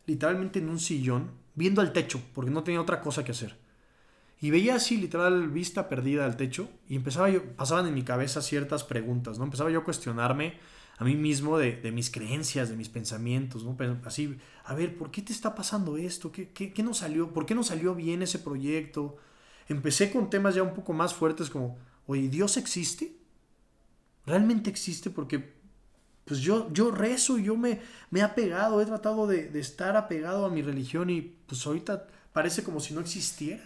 literalmente 0.06 0.58
en 0.58 0.70
un 0.70 0.78
sillón, 0.78 1.32
viendo 1.54 1.82
al 1.82 1.92
techo, 1.92 2.20
porque 2.32 2.50
no 2.50 2.64
tenía 2.64 2.80
otra 2.80 3.02
cosa 3.02 3.22
que 3.22 3.32
hacer. 3.32 3.58
Y 4.40 4.50
veía 4.50 4.76
así, 4.76 4.96
literal, 4.96 5.50
vista 5.50 5.90
perdida 5.90 6.24
al 6.24 6.38
techo, 6.38 6.70
y 6.88 6.96
empezaba 6.96 7.28
yo, 7.28 7.44
pasaban 7.56 7.86
en 7.86 7.94
mi 7.94 8.04
cabeza 8.04 8.40
ciertas 8.40 8.84
preguntas, 8.84 9.38
¿no? 9.38 9.44
Empezaba 9.44 9.70
yo 9.70 9.80
a 9.80 9.84
cuestionarme 9.84 10.58
a 10.98 11.04
mí 11.04 11.14
mismo 11.14 11.58
de, 11.58 11.90
mis 11.92 12.10
creencias, 12.10 12.70
de 12.70 12.76
mis 12.76 12.88
pensamientos, 12.88 13.64
¿no? 13.64 13.76
así, 14.04 14.38
a 14.64 14.74
ver, 14.74 14.96
¿por 14.96 15.10
qué 15.10 15.20
te 15.20 15.32
está 15.32 15.54
pasando 15.54 15.96
esto? 15.98 16.32
¿Qué, 16.32 16.48
qué, 16.50 16.82
no 16.82 16.94
salió? 16.94 17.32
¿Por 17.32 17.44
qué 17.44 17.54
no 17.54 17.62
salió 17.62 17.94
bien 17.94 18.22
ese 18.22 18.38
proyecto? 18.38 19.16
Empecé 19.68 20.10
con 20.10 20.30
temas 20.30 20.54
ya 20.54 20.62
un 20.62 20.72
poco 20.72 20.94
más 20.94 21.12
fuertes 21.12 21.50
como, 21.50 21.76
oye, 22.06 22.28
¿Dios 22.28 22.56
existe? 22.56 23.14
¿Realmente 24.24 24.70
existe? 24.70 25.10
Porque 25.10 25.54
pues 26.24 26.40
yo, 26.40 26.72
yo 26.72 26.90
rezo, 26.90 27.38
yo 27.38 27.56
me, 27.56 27.80
me 28.10 28.20
he 28.20 28.22
apegado, 28.22 28.80
he 28.80 28.86
tratado 28.86 29.26
de, 29.26 29.48
de 29.48 29.60
estar 29.60 29.96
apegado 29.96 30.46
a 30.46 30.50
mi 30.50 30.62
religión 30.62 31.10
y 31.10 31.20
pues 31.20 31.64
ahorita 31.66 32.06
parece 32.32 32.64
como 32.64 32.80
si 32.80 32.94
no 32.94 33.00
existiera. 33.00 33.62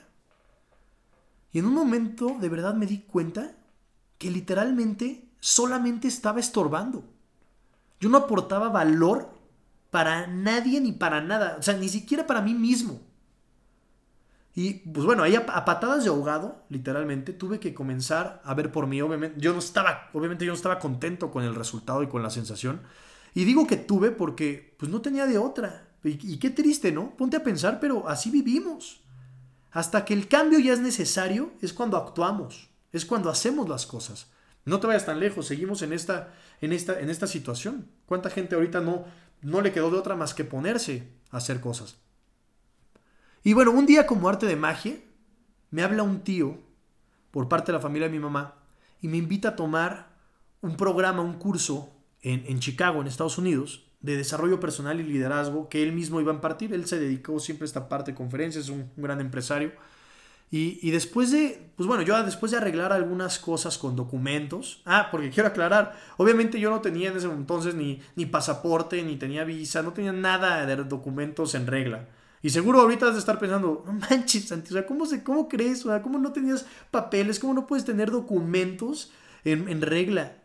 Y 1.52 1.60
en 1.60 1.66
un 1.66 1.74
momento 1.74 2.36
de 2.40 2.48
verdad 2.48 2.74
me 2.74 2.86
di 2.86 2.98
cuenta 2.98 3.56
que 4.18 4.30
literalmente 4.30 5.28
solamente 5.38 6.08
estaba 6.08 6.40
estorbando. 6.40 7.19
Yo 8.00 8.08
no 8.08 8.18
aportaba 8.18 8.70
valor 8.70 9.30
para 9.90 10.26
nadie 10.26 10.80
ni 10.80 10.92
para 10.92 11.20
nada, 11.20 11.56
o 11.58 11.62
sea, 11.62 11.76
ni 11.76 11.88
siquiera 11.88 12.26
para 12.26 12.40
mí 12.40 12.54
mismo. 12.54 13.00
Y 14.54 14.74
pues 14.74 15.06
bueno, 15.06 15.22
ahí 15.22 15.36
a, 15.36 15.46
patadas 15.64 16.04
de 16.04 16.10
ahogado, 16.10 16.64
literalmente, 16.68 17.32
tuve 17.32 17.60
que 17.60 17.72
comenzar 17.72 18.42
a 18.44 18.54
ver 18.54 18.72
por 18.72 18.86
mí. 18.86 19.00
Obviamente, 19.00 19.40
yo 19.40 19.52
no 19.52 19.58
estaba, 19.58 20.10
obviamente 20.12 20.44
yo 20.44 20.50
no 20.50 20.56
estaba 20.56 20.78
contento 20.78 21.30
con 21.30 21.44
el 21.44 21.54
resultado 21.54 22.02
y 22.02 22.08
con 22.08 22.22
la 22.22 22.30
sensación. 22.30 22.80
Y 23.32 23.44
digo 23.44 23.66
que 23.66 23.76
tuve 23.76 24.10
porque 24.10 24.74
pues 24.78 24.90
no 24.90 25.00
tenía 25.00 25.26
de 25.26 25.38
otra. 25.38 25.88
Y, 26.02 26.32
y 26.34 26.38
qué 26.38 26.50
triste, 26.50 26.90
¿no? 26.90 27.16
Ponte 27.16 27.36
a 27.36 27.44
pensar, 27.44 27.78
pero 27.78 28.08
así 28.08 28.30
vivimos. 28.30 29.02
Hasta 29.70 30.04
que 30.04 30.14
el 30.14 30.26
cambio 30.26 30.58
ya 30.58 30.72
es 30.72 30.80
necesario, 30.80 31.52
es 31.60 31.72
cuando 31.72 31.96
actuamos, 31.96 32.70
es 32.92 33.06
cuando 33.06 33.30
hacemos 33.30 33.68
las 33.68 33.86
cosas. 33.86 34.26
No 34.64 34.80
te 34.80 34.86
vayas 34.86 35.06
tan 35.06 35.20
lejos, 35.20 35.46
seguimos 35.46 35.82
en 35.82 35.92
esta, 35.92 36.34
en 36.60 36.72
esta, 36.72 37.00
en 37.00 37.10
esta 37.10 37.26
situación. 37.26 37.88
¿Cuánta 38.06 38.30
gente 38.30 38.54
ahorita 38.54 38.80
no, 38.80 39.04
no 39.42 39.60
le 39.60 39.72
quedó 39.72 39.90
de 39.90 39.98
otra 39.98 40.16
más 40.16 40.34
que 40.34 40.44
ponerse 40.44 41.08
a 41.30 41.38
hacer 41.38 41.60
cosas? 41.60 41.96
Y 43.42 43.54
bueno, 43.54 43.70
un 43.70 43.86
día 43.86 44.06
como 44.06 44.28
arte 44.28 44.46
de 44.46 44.56
magia, 44.56 44.96
me 45.70 45.82
habla 45.82 46.02
un 46.02 46.20
tío 46.20 46.58
por 47.30 47.48
parte 47.48 47.72
de 47.72 47.78
la 47.78 47.82
familia 47.82 48.08
de 48.08 48.12
mi 48.12 48.20
mamá 48.20 48.56
y 49.00 49.08
me 49.08 49.16
invita 49.16 49.50
a 49.50 49.56
tomar 49.56 50.10
un 50.60 50.76
programa, 50.76 51.22
un 51.22 51.34
curso 51.34 51.90
en, 52.20 52.44
en 52.46 52.60
Chicago, 52.60 53.00
en 53.00 53.06
Estados 53.06 53.38
Unidos, 53.38 53.86
de 54.00 54.16
desarrollo 54.16 54.60
personal 54.60 55.00
y 55.00 55.04
liderazgo 55.04 55.68
que 55.68 55.82
él 55.82 55.92
mismo 55.92 56.20
iba 56.20 56.32
a 56.32 56.34
impartir. 56.34 56.74
Él 56.74 56.86
se 56.86 56.98
dedicó 56.98 57.38
siempre 57.38 57.64
a 57.64 57.66
esta 57.66 57.88
parte 57.88 58.12
de 58.12 58.16
conferencias, 58.16 58.64
es 58.64 58.70
un 58.70 58.90
gran 58.96 59.20
empresario. 59.20 59.72
Y, 60.52 60.90
después 60.90 61.30
de, 61.30 61.72
pues 61.76 61.86
bueno, 61.86 62.02
yo 62.02 62.20
después 62.24 62.50
de 62.50 62.58
arreglar 62.58 62.92
algunas 62.92 63.38
cosas 63.38 63.78
con 63.78 63.94
documentos, 63.94 64.82
ah, 64.84 65.06
porque 65.12 65.30
quiero 65.30 65.48
aclarar, 65.48 65.96
obviamente 66.16 66.58
yo 66.58 66.70
no 66.70 66.80
tenía 66.80 67.10
en 67.10 67.16
ese 67.16 67.28
entonces 67.28 67.76
ni, 67.76 68.02
ni 68.16 68.26
pasaporte, 68.26 69.00
ni 69.04 69.16
tenía 69.16 69.44
visa, 69.44 69.80
no 69.82 69.92
tenía 69.92 70.12
nada 70.12 70.66
de 70.66 70.74
documentos 70.76 71.54
en 71.54 71.68
regla. 71.68 72.08
Y 72.42 72.50
seguro 72.50 72.80
ahorita 72.80 73.06
has 73.06 73.12
de 73.12 73.20
estar 73.20 73.38
pensando, 73.38 73.84
no 73.86 73.92
manches, 73.92 74.48
Santi, 74.48 74.70
o 74.70 74.72
sea, 74.72 74.86
¿cómo, 74.86 75.06
se, 75.06 75.22
¿cómo 75.22 75.48
crees? 75.48 75.86
¿cómo 76.02 76.18
no 76.18 76.32
tenías 76.32 76.66
papeles? 76.90 77.38
¿Cómo 77.38 77.54
no 77.54 77.68
puedes 77.68 77.84
tener 77.84 78.10
documentos 78.10 79.12
en, 79.44 79.68
en 79.68 79.82
regla? 79.82 80.36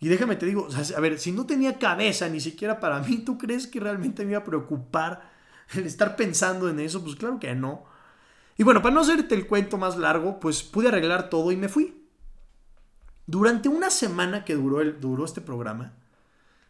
Y 0.00 0.08
déjame 0.08 0.36
te 0.36 0.46
digo, 0.46 0.62
o 0.62 0.70
sea, 0.70 0.96
a 0.96 1.00
ver, 1.00 1.18
si 1.18 1.32
no 1.32 1.44
tenía 1.44 1.78
cabeza 1.78 2.28
ni 2.30 2.40
siquiera 2.40 2.80
para 2.80 3.00
mí, 3.00 3.18
¿tú 3.18 3.36
crees 3.36 3.66
que 3.66 3.80
realmente 3.80 4.24
me 4.24 4.30
iba 4.30 4.40
a 4.40 4.44
preocupar 4.44 5.30
el 5.74 5.84
estar 5.84 6.16
pensando 6.16 6.70
en 6.70 6.80
eso? 6.80 7.02
Pues 7.02 7.16
claro 7.16 7.38
que 7.38 7.54
no. 7.54 7.84
Y 8.56 8.62
bueno, 8.62 8.82
para 8.82 8.94
no 8.94 9.00
hacerte 9.02 9.34
el 9.34 9.46
cuento 9.46 9.76
más 9.76 9.96
largo, 9.96 10.40
pues 10.40 10.62
pude 10.62 10.88
arreglar 10.88 11.28
todo 11.28 11.52
y 11.52 11.56
me 11.56 11.68
fui. 11.68 12.06
Durante 13.26 13.68
una 13.68 13.90
semana 13.90 14.44
que 14.44 14.54
duró, 14.54 14.80
el, 14.80 15.00
duró 15.00 15.24
este 15.24 15.40
programa, 15.40 15.94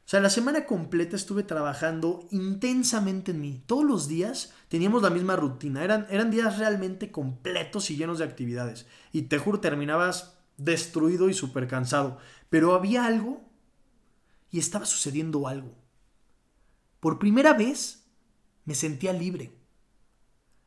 o 0.06 0.08
sea, 0.08 0.20
la 0.20 0.30
semana 0.30 0.66
completa 0.66 1.16
estuve 1.16 1.42
trabajando 1.42 2.28
intensamente 2.30 3.32
en 3.32 3.40
mí. 3.40 3.62
Todos 3.66 3.84
los 3.84 4.06
días 4.06 4.54
teníamos 4.68 5.02
la 5.02 5.10
misma 5.10 5.34
rutina. 5.34 5.82
Eran, 5.82 6.06
eran 6.10 6.30
días 6.30 6.58
realmente 6.58 7.10
completos 7.10 7.90
y 7.90 7.96
llenos 7.96 8.18
de 8.18 8.24
actividades. 8.24 8.86
Y 9.10 9.22
te 9.22 9.38
juro, 9.38 9.58
terminabas 9.58 10.38
destruido 10.58 11.28
y 11.28 11.34
súper 11.34 11.66
cansado. 11.66 12.18
Pero 12.50 12.74
había 12.74 13.04
algo 13.04 13.44
y 14.52 14.60
estaba 14.60 14.86
sucediendo 14.86 15.48
algo. 15.48 15.74
Por 17.00 17.18
primera 17.18 17.52
vez 17.54 18.06
me 18.64 18.76
sentía 18.76 19.12
libre. 19.12 19.58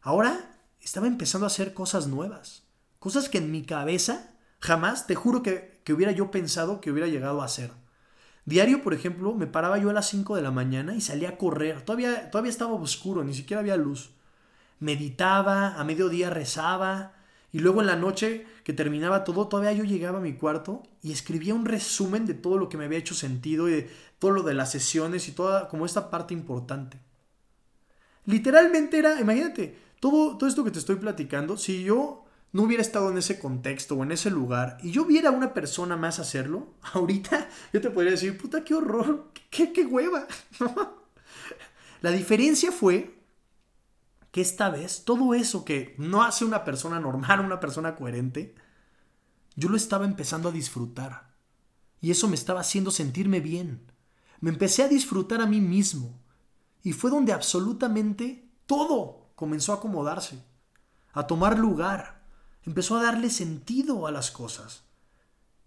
Ahora 0.02 0.49
estaba 0.82 1.08
empezando 1.08 1.46
a 1.46 1.48
hacer 1.48 1.74
cosas 1.74 2.08
nuevas. 2.08 2.64
Cosas 3.00 3.30
que 3.30 3.38
en 3.38 3.52
mi 3.52 3.64
cabeza 3.64 4.32
jamás, 4.60 5.08
te 5.08 5.16
juro 5.16 5.42
que, 5.42 5.82
que 5.84 5.94
hubiera 5.94 6.12
yo 6.12 6.32
pensado 6.32 6.82
que 6.82 6.92
hubiera 6.92 7.08
llegado 7.08 7.42
a 7.42 7.46
hacer. 7.46 7.72
Diario, 8.46 8.82
por 8.84 8.94
ejemplo, 8.94 9.34
me 9.34 9.48
paraba 9.48 9.78
yo 9.78 9.90
a 9.90 9.94
las 9.94 10.10
5 10.10 10.36
de 10.36 10.42
la 10.42 10.52
mañana 10.52 10.96
y 10.96 11.02
salía 11.02 11.30
a 11.30 11.38
correr. 11.38 11.82
Todavía, 11.84 12.32
todavía 12.32 12.52
estaba 12.52 12.74
oscuro, 12.74 13.24
ni 13.24 13.34
siquiera 13.34 13.62
había 13.62 13.78
luz. 13.78 14.12
Meditaba, 14.80 15.76
a 15.76 15.84
mediodía 15.84 16.30
rezaba, 16.30 17.14
y 17.52 17.60
luego 17.60 17.82
en 17.82 17.88
la 17.88 17.96
noche 17.96 18.46
que 18.64 18.74
terminaba 18.74 19.24
todo, 19.24 19.48
todavía 19.48 19.74
yo 19.74 19.84
llegaba 19.84 20.20
a 20.20 20.22
mi 20.22 20.34
cuarto 20.34 20.84
y 21.02 21.12
escribía 21.12 21.56
un 21.56 21.66
resumen 21.66 22.26
de 22.26 22.36
todo 22.36 22.58
lo 22.58 22.70
que 22.70 22.78
me 22.78 22.86
había 22.86 23.00
hecho 23.00 23.16
sentido 23.16 23.68
y 23.68 23.72
de 23.72 23.92
todo 24.20 24.32
lo 24.32 24.44
de 24.44 24.54
las 24.54 24.72
sesiones 24.72 25.28
y 25.28 25.32
toda 25.32 25.68
como 25.68 25.86
esta 25.86 26.10
parte 26.12 26.34
importante. 26.34 27.00
Literalmente 28.26 29.00
era, 29.00 29.20
imagínate, 29.20 29.78
todo, 30.00 30.38
todo 30.38 30.50
esto 30.50 30.64
que 30.64 30.72
te 30.72 30.80
estoy 30.80 30.96
platicando, 30.98 31.58
si 31.58 31.84
yo 31.84 32.26
no 32.52 32.64
hubiera 32.64 32.82
estado 32.82 33.12
en 33.12 33.18
ese 33.18 33.40
contexto 33.40 33.96
o 33.96 34.04
en 34.04 34.12
ese 34.12 34.32
lugar 34.32 34.78
y 34.82 34.92
yo 34.92 35.06
viera 35.06 35.30
a 35.30 35.34
una 35.34 35.54
persona 35.54 35.98
más 35.98 36.20
hacerlo, 36.20 36.74
ahorita 36.94 37.50
yo 37.74 37.82
te 37.82 37.90
podría 37.90 38.12
decir, 38.12 38.38
puta, 38.38 38.64
qué 38.64 38.74
horror, 38.74 39.32
qué, 39.50 39.72
qué 39.72 39.86
hueva. 39.86 40.28
La 42.02 42.12
diferencia 42.12 42.72
fue 42.72 43.20
que 44.32 44.42
esta 44.42 44.70
vez 44.70 45.04
todo 45.06 45.34
eso 45.34 45.66
que 45.66 45.96
no 45.98 46.24
hace 46.24 46.46
una 46.46 46.64
persona 46.64 47.00
normal, 47.00 47.42
una 47.42 47.60
persona 47.60 47.96
coherente, 47.96 48.56
yo 49.56 49.70
lo 49.70 49.76
estaba 49.76 50.06
empezando 50.06 50.50
a 50.50 50.54
disfrutar. 50.54 51.30
Y 52.02 52.12
eso 52.12 52.30
me 52.30 52.36
estaba 52.36 52.62
haciendo 52.62 52.92
sentirme 52.92 53.42
bien. 53.42 53.92
Me 54.40 54.52
empecé 54.52 54.84
a 54.84 54.88
disfrutar 54.88 55.42
a 55.42 55.46
mí 55.46 55.60
mismo. 55.60 56.18
Y 56.82 56.94
fue 56.94 57.12
donde 57.12 57.34
absolutamente 57.34 58.48
todo 58.66 59.19
comenzó 59.40 59.72
a 59.72 59.78
acomodarse, 59.78 60.44
a 61.14 61.26
tomar 61.26 61.58
lugar 61.58 62.26
empezó 62.66 62.98
a 62.98 63.04
darle 63.04 63.30
sentido 63.30 64.06
a 64.06 64.12
las 64.12 64.32
cosas. 64.32 64.84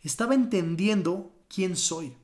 Estaba 0.03 0.35
entendiendo 0.35 1.35
quién 1.49 1.75
soy. 1.75 2.15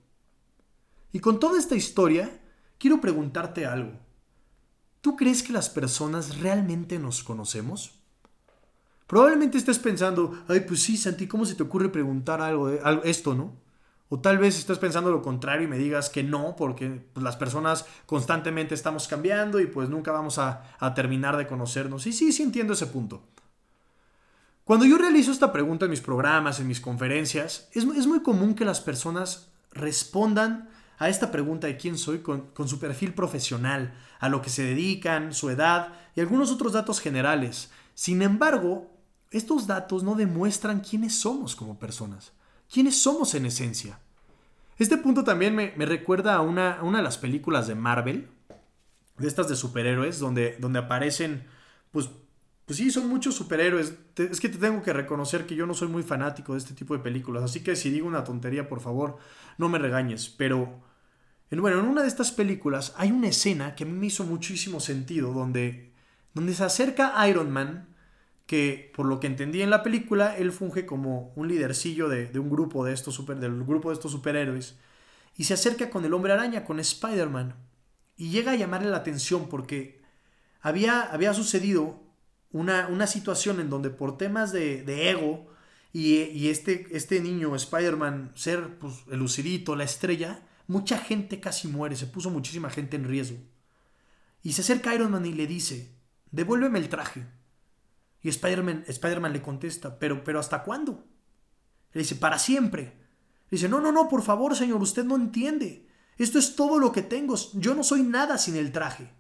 Y 1.11 1.21
con 1.21 1.41
toda 1.41 1.59
esta 1.59 1.75
historia, 1.75 2.39
quiero 2.77 3.01
preguntarte 3.01 3.65
algo. 3.65 3.93
¿Tú 5.01 5.17
crees 5.17 5.43
que 5.43 5.55
las 5.55 5.71
personas 5.71 6.39
realmente 6.39 6.99
nos 6.99 7.25
conocemos? 7.25 7.95
Probablemente 9.07 9.57
estés 9.57 9.79
pensando, 9.79 10.45
ay, 10.49 10.61
pues 10.69 10.83
sí, 10.83 10.99
Santi, 10.99 11.27
¿cómo 11.27 11.47
se 11.47 11.55
te 11.55 11.63
ocurre 11.63 11.89
preguntar 11.89 12.43
algo 12.43 12.69
de 12.69 12.83
esto, 13.05 13.35
no? 13.35 13.55
O 14.11 14.21
tal 14.21 14.39
vez 14.39 14.59
estés 14.59 14.79
pensando 14.79 15.11
lo 15.11 15.21
contrario 15.21 15.67
y 15.67 15.71
me 15.71 15.77
digas 15.77 16.09
que 16.09 16.23
no, 16.23 16.57
porque 16.57 17.03
pues, 17.13 17.23
las 17.23 17.37
personas 17.37 17.85
constantemente 18.07 18.75
estamos 18.75 19.07
cambiando 19.07 19.61
y 19.61 19.67
pues 19.67 19.91
nunca 19.91 20.13
vamos 20.13 20.39
a, 20.39 20.63
terminar 20.95 21.37
de 21.37 21.47
conocernos. 21.47 22.07
Y 22.07 22.13
sí, 22.13 22.33
sí 22.33 22.43
entiendo 22.43 22.73
ese 22.73 22.87
punto. 22.87 23.23
Cuando 24.65 24.87
yo 24.87 24.99
realizo 24.99 25.31
esta 25.31 25.53
pregunta 25.53 25.85
en 25.85 25.91
mis 25.91 26.01
programas, 26.01 26.61
en 26.61 26.69
mis 26.69 26.81
conferencias, 26.81 27.69
es, 27.73 27.85
muy 27.85 28.23
común 28.23 28.55
que 28.55 28.65
las 28.65 28.81
personas 28.81 29.49
respondan 29.73 30.69
a 30.99 31.09
esta 31.09 31.31
pregunta 31.31 31.67
de 31.67 31.77
quién 31.77 31.97
soy 31.97 32.19
con, 32.19 32.51
su 32.67 32.79
perfil 32.79 33.15
profesional, 33.15 33.95
a 34.21 34.29
lo 34.29 34.43
que 34.43 34.51
se 34.51 34.65
dedican, 34.65 35.33
su 35.33 35.51
edad 35.51 35.93
y 36.17 36.21
algunos 36.21 36.51
otros 36.51 36.73
datos 36.73 37.01
generales. 37.01 37.71
Sin 37.95 38.23
embargo, 38.23 38.91
estos 39.31 39.67
datos 39.67 40.03
no 40.03 40.15
demuestran 40.15 40.81
quiénes 40.81 41.15
somos 41.19 41.55
como 41.55 41.79
personas, 41.79 42.33
quiénes 42.73 43.01
somos 43.01 43.35
en 43.35 43.47
esencia. 43.47 43.99
Este 44.79 44.97
punto 44.97 45.25
también 45.25 45.55
me, 45.55 45.73
me 45.77 45.87
recuerda 45.87 46.35
a 46.35 46.41
una, 46.41 46.79
una, 46.83 46.99
de 46.99 47.05
las 47.05 47.19
películas 47.19 47.67
de 47.67 47.75
Marvel, 47.75 48.29
de 49.19 49.27
estas 49.27 49.49
de 49.49 49.57
superhéroes, 49.57 50.19
donde, 50.19 50.57
donde 50.61 50.79
aparecen 50.79 51.47
pues 51.91 52.11
pues 52.69 52.77
sí, 52.77 52.91
son 52.91 53.09
muchos 53.09 53.35
superhéroes. 53.35 53.95
es 54.17 54.41
que 54.41 54.51
te 54.51 54.59
tengo 54.59 54.83
que 54.83 54.93
reconocer 54.93 55.47
que 55.47 55.55
yo 55.55 55.67
no 55.67 55.73
soy 55.73 55.89
muy 55.89 56.03
fanático 56.03 56.53
de 56.53 56.59
este 56.59 56.75
tipo 56.75 56.95
de 56.95 57.03
películas. 57.03 57.43
Así 57.43 57.61
que 57.61 57.75
si 57.77 57.89
digo 57.89 58.07
una 58.07 58.25
tontería, 58.25 58.69
por 58.69 58.81
favor, 58.81 59.17
no 59.57 59.71
me 59.71 59.79
regañes. 59.79 60.29
Pero, 60.29 60.83
bueno, 61.51 61.81
en 61.81 61.87
una 61.87 62.03
de 62.03 62.09
estas 62.09 62.31
películas 62.31 62.93
hay 62.99 63.11
una 63.11 63.29
escena 63.29 63.75
que 63.75 63.85
a 63.85 63.87
mí 63.87 63.95
me 63.95 64.09
hizo 64.09 64.25
muchísimo 64.25 64.81
sentido, 64.81 65.33
donde, 65.33 65.95
donde 66.35 66.53
se 66.53 66.63
acerca 66.63 67.27
Iron 67.27 67.51
Man, 67.51 67.88
que 68.49 68.91
por 68.97 69.05
lo 69.05 69.21
que 69.21 69.27
entendí 69.27 69.61
en 69.61 69.69
la 69.69 69.83
película, 69.83 70.35
él 70.39 70.53
funge 70.53 70.87
como 70.87 71.35
un 71.37 71.49
lidercillo 71.49 72.09
de, 72.09 72.37
un 72.39 72.49
grupo 72.49 72.83
de 72.83 72.95
estos 72.95 73.15
super, 73.15 73.39
del 73.39 73.63
grupo 73.63 73.91
de 73.91 73.95
estos 73.95 74.11
superhéroes. 74.11 74.79
Y 75.37 75.45
se 75.45 75.53
acerca 75.53 75.91
con 75.91 76.07
el 76.07 76.15
hombre 76.15 76.33
araña, 76.33 76.65
con 76.65 76.81
Spider-Man. 76.81 77.55
Y 78.17 78.31
llega 78.31 78.53
a 78.53 78.57
llamarle 78.57 78.89
la 78.89 78.97
atención 78.97 79.51
porque 79.51 80.01
había, 80.63 81.03
había 81.03 81.35
sucedido 81.35 82.03
una, 82.51 83.07
situación 83.07 83.61
en 83.61 83.69
donde 83.69 83.91
por 83.91 84.17
temas 84.17 84.51
de, 84.51 85.11
ego 85.11 85.51
y, 85.93 86.49
este, 86.49 86.87
este 86.91 87.21
niño, 87.21 87.55
Spider-Man, 87.55 88.33
ser 88.35 88.79
pues, 88.79 88.95
el 89.11 89.19
lucidito, 89.19 89.77
la 89.77 89.85
estrella, 89.85 90.41
mucha 90.67 90.97
gente 90.97 91.39
casi 91.39 91.69
muere, 91.69 91.97
se 91.97 92.07
puso 92.07 92.31
muchísima 92.31 92.71
gente 92.71 92.97
en 92.97 93.05
riesgo. 93.05 93.37
Y 94.43 94.55
se 94.55 94.63
acerca 94.63 94.95
Iron 94.95 95.11
Man 95.11 95.27
y 95.27 95.35
le 95.35 95.47
dice, 95.47 95.93
devuélveme 96.31 96.79
el 96.79 96.89
traje. 96.89 97.27
Y 98.23 98.29
Spider-Man 98.29 98.85
Spider 98.89 99.23
le 99.23 99.43
contesta, 99.43 99.99
¿Pero, 99.99 100.25
pero 100.25 100.41
¿hasta 100.41 100.63
cuándo? 100.63 101.07
Le 101.93 102.01
dice, 102.01 102.17
para 102.17 102.39
siempre. 102.39 102.83
Le 103.51 103.57
dice, 103.57 103.69
no, 103.69 103.81
no, 103.81 103.93
no, 103.93 104.09
por 104.09 104.23
favor, 104.23 104.55
señor, 104.57 104.83
usted 104.83 105.05
no 105.05 105.17
entiende. 105.17 105.89
Esto 106.17 106.39
es 106.39 106.57
todo 106.57 106.79
lo 106.79 106.93
que 106.93 107.03
tengo. 107.03 107.37
Yo 107.55 107.75
no 107.75 107.85
soy 107.85 108.03
nada 108.03 108.39
sin 108.39 108.57
el 108.57 108.73
traje. 108.73 109.13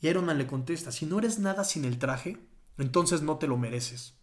Y 0.00 0.08
Iron 0.08 0.26
Man 0.26 0.38
le 0.38 0.46
contesta, 0.46 0.92
si 0.92 1.06
no 1.06 1.18
eres 1.18 1.38
nada 1.38 1.64
sin 1.64 1.84
el 1.84 1.98
traje, 1.98 2.38
entonces 2.76 3.22
no 3.22 3.38
te 3.38 3.46
lo 3.46 3.56
mereces. 3.56 4.14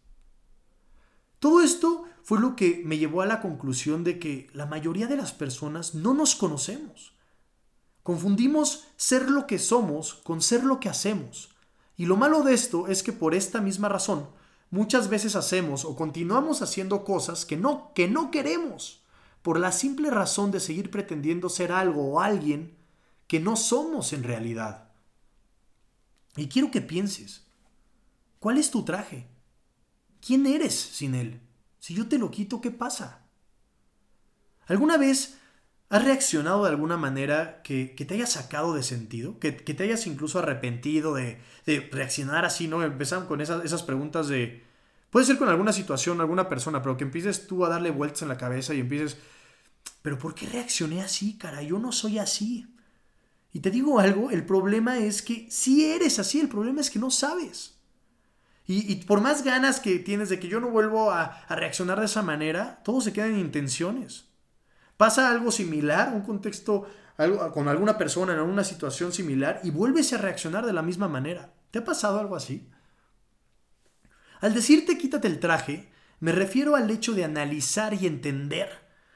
Todo 1.40 1.62
esto 1.62 2.06
fue 2.24 2.40
lo 2.40 2.56
que 2.56 2.82
me 2.86 2.98
llevó 2.98 3.22
a 3.22 3.26
la 3.26 3.42
conclusión 3.42 4.04
de 4.04 4.20
que 4.20 4.50
la 4.54 4.66
mayoría 4.66 5.08
de 5.08 5.18
las 5.18 5.34
personas 5.34 5.94
no 5.94 6.14
nos 6.14 6.36
conocemos. 6.36 7.14
Confundimos 8.04 8.88
ser 8.98 9.30
lo 9.30 9.48
que 9.48 9.60
somos 9.60 10.14
con 10.14 10.42
ser 10.42 10.64
lo 10.64 10.80
que 10.80 10.90
hacemos. 10.90 11.55
Y 11.98 12.06
lo 12.06 12.18
malo 12.18 12.44
de 12.44 12.54
esto 12.54 12.88
es 12.88 13.04
que 13.04 13.14
por 13.14 13.34
esta 13.36 13.62
misma 13.62 13.90
razón 13.90 14.30
muchas 14.70 15.10
veces 15.10 15.36
hacemos 15.36 15.86
o 15.86 15.96
continuamos 15.96 16.62
haciendo 16.62 17.04
cosas 17.04 17.46
que 17.46 17.58
no, 17.58 17.94
que 17.94 18.08
no 18.08 18.32
queremos, 18.32 19.04
por 19.42 19.60
la 19.60 19.72
simple 19.72 20.10
razón 20.10 20.52
de 20.52 20.60
seguir 20.60 20.92
pretendiendo 20.92 21.50
ser 21.50 21.72
algo 21.72 22.14
o 22.14 22.20
alguien 22.20 22.76
que 23.28 23.40
no 23.40 23.56
somos 23.56 24.12
en 24.14 24.24
realidad. 24.24 24.90
Y 26.36 26.48
quiero 26.48 26.72
que 26.72 26.82
pienses, 26.82 27.46
¿cuál 28.40 28.58
es 28.58 28.72
tu 28.72 28.84
traje? 28.84 29.28
¿Quién 30.20 30.46
eres 30.46 30.74
sin 30.74 31.16
él? 31.16 31.42
Si 31.80 31.94
yo 31.94 32.08
te 32.08 32.18
lo 32.18 32.32
quito, 32.32 32.60
¿qué 32.60 32.72
pasa? 32.72 33.22
¿Alguna 34.68 34.98
vez 34.98 35.38
has 35.90 36.04
reaccionado 36.04 36.64
de 36.64 36.70
alguna 36.70 36.98
manera 36.98 37.62
que, 37.64 37.88
te 37.88 38.14
haya 38.14 38.28
sacado 38.28 38.74
de 38.74 38.84
sentido? 38.84 39.40
¿Que, 39.40 39.52
te 39.52 39.84
hayas 39.84 40.08
incluso 40.08 40.40
arrepentido 40.40 41.14
de, 41.14 41.40
reaccionar 41.92 42.46
así, 42.46 42.68
¿no? 42.68 42.84
Empezamos 42.84 43.28
con 43.28 43.42
esas, 43.42 43.64
esas 43.66 43.84
preguntas 43.84 44.28
de... 44.28 44.64
Puede 45.10 45.26
ser 45.26 45.38
con 45.38 45.48
alguna 45.48 45.72
situación, 45.72 46.20
alguna 46.20 46.50
persona, 46.50 46.82
pero 46.82 46.98
que 46.98 47.06
empieces 47.06 47.48
tú 47.48 47.66
a 47.66 47.70
darle 47.70 47.92
vueltas 47.92 48.22
en 48.22 48.28
la 48.28 48.38
cabeza 48.38 48.74
y 48.74 48.82
empieces... 48.82 49.18
Pero 50.02 50.20
¿por 50.20 50.36
qué 50.36 50.48
reaccioné 50.48 51.02
así, 51.02 51.38
cara? 51.38 51.62
Yo 51.62 51.80
no 51.80 51.92
soy 51.92 52.20
así. 52.20 52.68
Y 53.56 53.62
te 53.62 53.72
digo 53.72 54.00
algo, 54.00 54.32
el 54.32 54.46
problema 54.46 54.98
es 54.98 55.22
que 55.22 55.48
si 55.50 55.86
eres 55.86 56.20
así, 56.20 56.42
el 56.42 56.50
problema 56.50 56.82
es 56.82 56.92
que 56.92 57.00
no 57.00 57.10
sabes. 57.10 57.76
Y, 58.68 58.96
por 59.06 59.22
más 59.22 59.44
ganas 59.44 59.80
que 59.80 60.00
tienes 60.00 60.28
de 60.28 60.40
que 60.40 60.48
yo 60.48 60.60
no 60.60 60.72
vuelvo 60.72 61.12
a, 61.12 61.46
reaccionar 61.48 62.00
de 62.00 62.08
esa 62.08 62.22
manera, 62.22 62.82
todo 62.84 63.00
se 63.00 63.14
queda 63.14 63.28
en 63.28 63.40
intenciones. 63.40 64.26
Pasa 64.98 65.30
algo 65.30 65.52
similar, 65.52 66.14
un 66.14 66.22
contexto 66.22 66.88
algo, 67.18 67.52
con 67.52 67.68
alguna 67.68 67.98
persona 67.98 68.34
en 68.34 68.40
una 68.40 68.64
situación 68.64 69.12
similar 69.12 69.62
y 69.64 69.72
vuelves 69.72 70.14
a 70.14 70.18
reaccionar 70.18 70.66
de 70.66 70.74
la 70.74 70.82
misma 70.82 71.08
manera. 71.08 71.54
¿Te 71.72 71.80
ha 71.80 71.86
pasado 71.86 72.20
algo 72.20 72.36
así? 72.36 72.70
Al 74.42 74.54
decirte 74.54 74.98
quítate 74.98 75.28
el 75.28 75.40
traje, 75.40 75.90
me 76.20 76.32
refiero 76.32 76.76
al 76.76 76.90
hecho 76.90 77.14
de 77.14 77.24
analizar 77.24 77.94
y 77.94 78.08
entender 78.08 78.70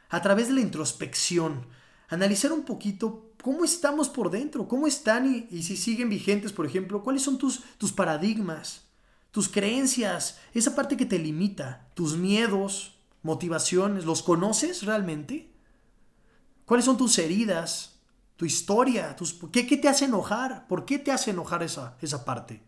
a 0.10 0.22
través 0.22 0.48
de 0.48 0.56
la 0.56 0.62
introspección, 0.62 1.68
analizar 2.10 2.52
un 2.52 2.64
poquito 2.64 3.32
cómo 3.42 3.64
estamos 3.64 4.10
por 4.10 4.32
dentro, 4.32 4.68
cómo 4.68 4.88
están 4.88 5.48
y, 5.50 5.64
si 5.64 5.78
siguen 5.78 6.10
vigentes, 6.10 6.52
por 6.52 6.66
ejemplo, 6.66 7.04
cuáles 7.04 7.22
son 7.22 7.38
tus, 7.38 7.64
tus 7.78 7.94
paradigmas, 7.94 8.86
tus 9.32 9.48
creencias, 9.48 10.40
esa 10.54 10.76
parte 10.76 10.98
que 10.98 11.06
te 11.06 11.20
limita, 11.20 11.88
tus 11.94 12.18
miedos, 12.18 12.98
motivaciones, 13.22 14.06
¿los 14.06 14.24
conoces 14.24 14.84
realmente? 14.84 15.52
¿Cuáles 16.70 16.86
son 16.86 16.98
tus 16.98 17.18
heridas, 17.18 17.96
tu 18.36 18.46
historia? 18.46 19.16
Tus, 19.16 19.34
¿qué, 19.52 19.66
¿Qué, 19.66 19.76
te 19.76 19.88
hace 19.88 20.06
enojar? 20.06 20.68
¿Por 20.68 20.86
qué 20.86 21.00
te 21.00 21.12
hace 21.12 21.32
enojar 21.32 21.64
esa, 21.64 21.98
esa 22.00 22.24
parte? 22.24 22.62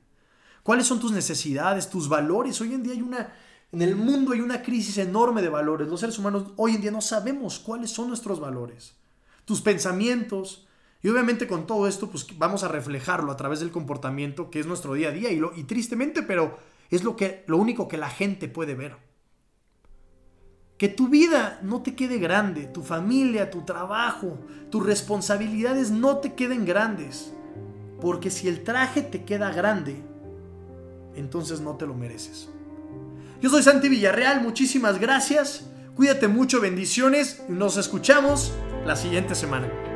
¿Cuáles 0.64 0.88
son 0.88 1.00
tus 1.00 1.12
necesidades, 1.12 1.88
tus 1.88 2.10
valores? 2.10 2.60
Hoy 2.62 2.74
en 2.74 2.82
día 2.82 2.94
hay 2.94 3.04
una, 3.04 3.32
en 3.72 3.84
el 3.84 3.96
mundo 3.96 4.32
hay 4.32 4.42
una 4.42 4.64
crisis 4.64 4.98
enorme 4.98 5.44
de 5.44 5.50
valores. 5.50 5.88
Los 5.88 6.00
seres 6.00 6.18
humanos 6.18 6.46
hoy 6.56 6.74
en 6.74 6.82
día 6.82 6.90
no 6.90 7.00
sabemos 7.00 7.60
cuáles 7.60 7.92
son 7.92 8.08
nuestros 8.08 8.40
valores, 8.40 8.96
tus 9.46 9.62
pensamientos. 9.62 10.66
Y 11.04 11.10
obviamente 11.10 11.48
con 11.48 11.68
todo 11.68 11.88
esto, 11.88 12.10
pues 12.10 12.26
vamos 12.40 12.64
a 12.64 12.70
reflejarlo 12.70 13.32
a 13.32 13.38
través 13.38 13.60
del 13.60 13.70
comportamiento 13.70 14.50
que 14.50 14.62
es 14.62 14.66
nuestro 14.66 14.96
día 14.96 15.10
a 15.10 15.12
día 15.12 15.30
y, 15.30 15.36
lo, 15.36 15.56
y 15.56 15.66
tristemente, 15.66 16.24
pero 16.24 16.58
es 16.90 17.04
lo, 17.04 17.16
que, 17.16 17.44
lo 17.46 17.58
único 17.58 17.88
que 17.88 17.98
la 17.98 18.10
gente 18.10 18.48
puede 18.48 18.74
ver. 18.74 19.11
Que 20.82 20.90
tu 20.90 21.10
vida 21.10 21.60
no 21.62 21.84
te 21.84 21.94
quede 21.94 22.18
grande, 22.18 22.64
tu 22.64 22.82
familia, 22.82 23.52
tu 23.52 23.62
trabajo, 23.62 24.40
tus 24.72 24.84
responsabilidades 24.84 25.92
no 25.92 26.18
te 26.18 26.34
queden 26.34 26.66
grandes. 26.66 27.32
Porque 28.02 28.32
si 28.32 28.48
el 28.48 28.64
traje 28.64 29.04
te 29.04 29.24
queda 29.24 29.52
grande, 29.52 30.02
entonces 31.16 31.62
no 31.62 31.76
te 31.76 31.86
lo 31.86 31.94
mereces. 31.94 32.50
Yo 33.40 33.52
soy 33.52 33.62
Santi 33.62 33.90
Villarreal, 33.90 34.42
muchísimas 34.42 35.00
gracias. 35.00 35.70
Cuídate 35.94 36.28
mucho, 36.28 36.60
bendiciones. 36.60 37.44
Nos 37.48 37.78
escuchamos 37.78 38.52
la 38.84 38.96
siguiente 38.96 39.36
semana. 39.36 39.91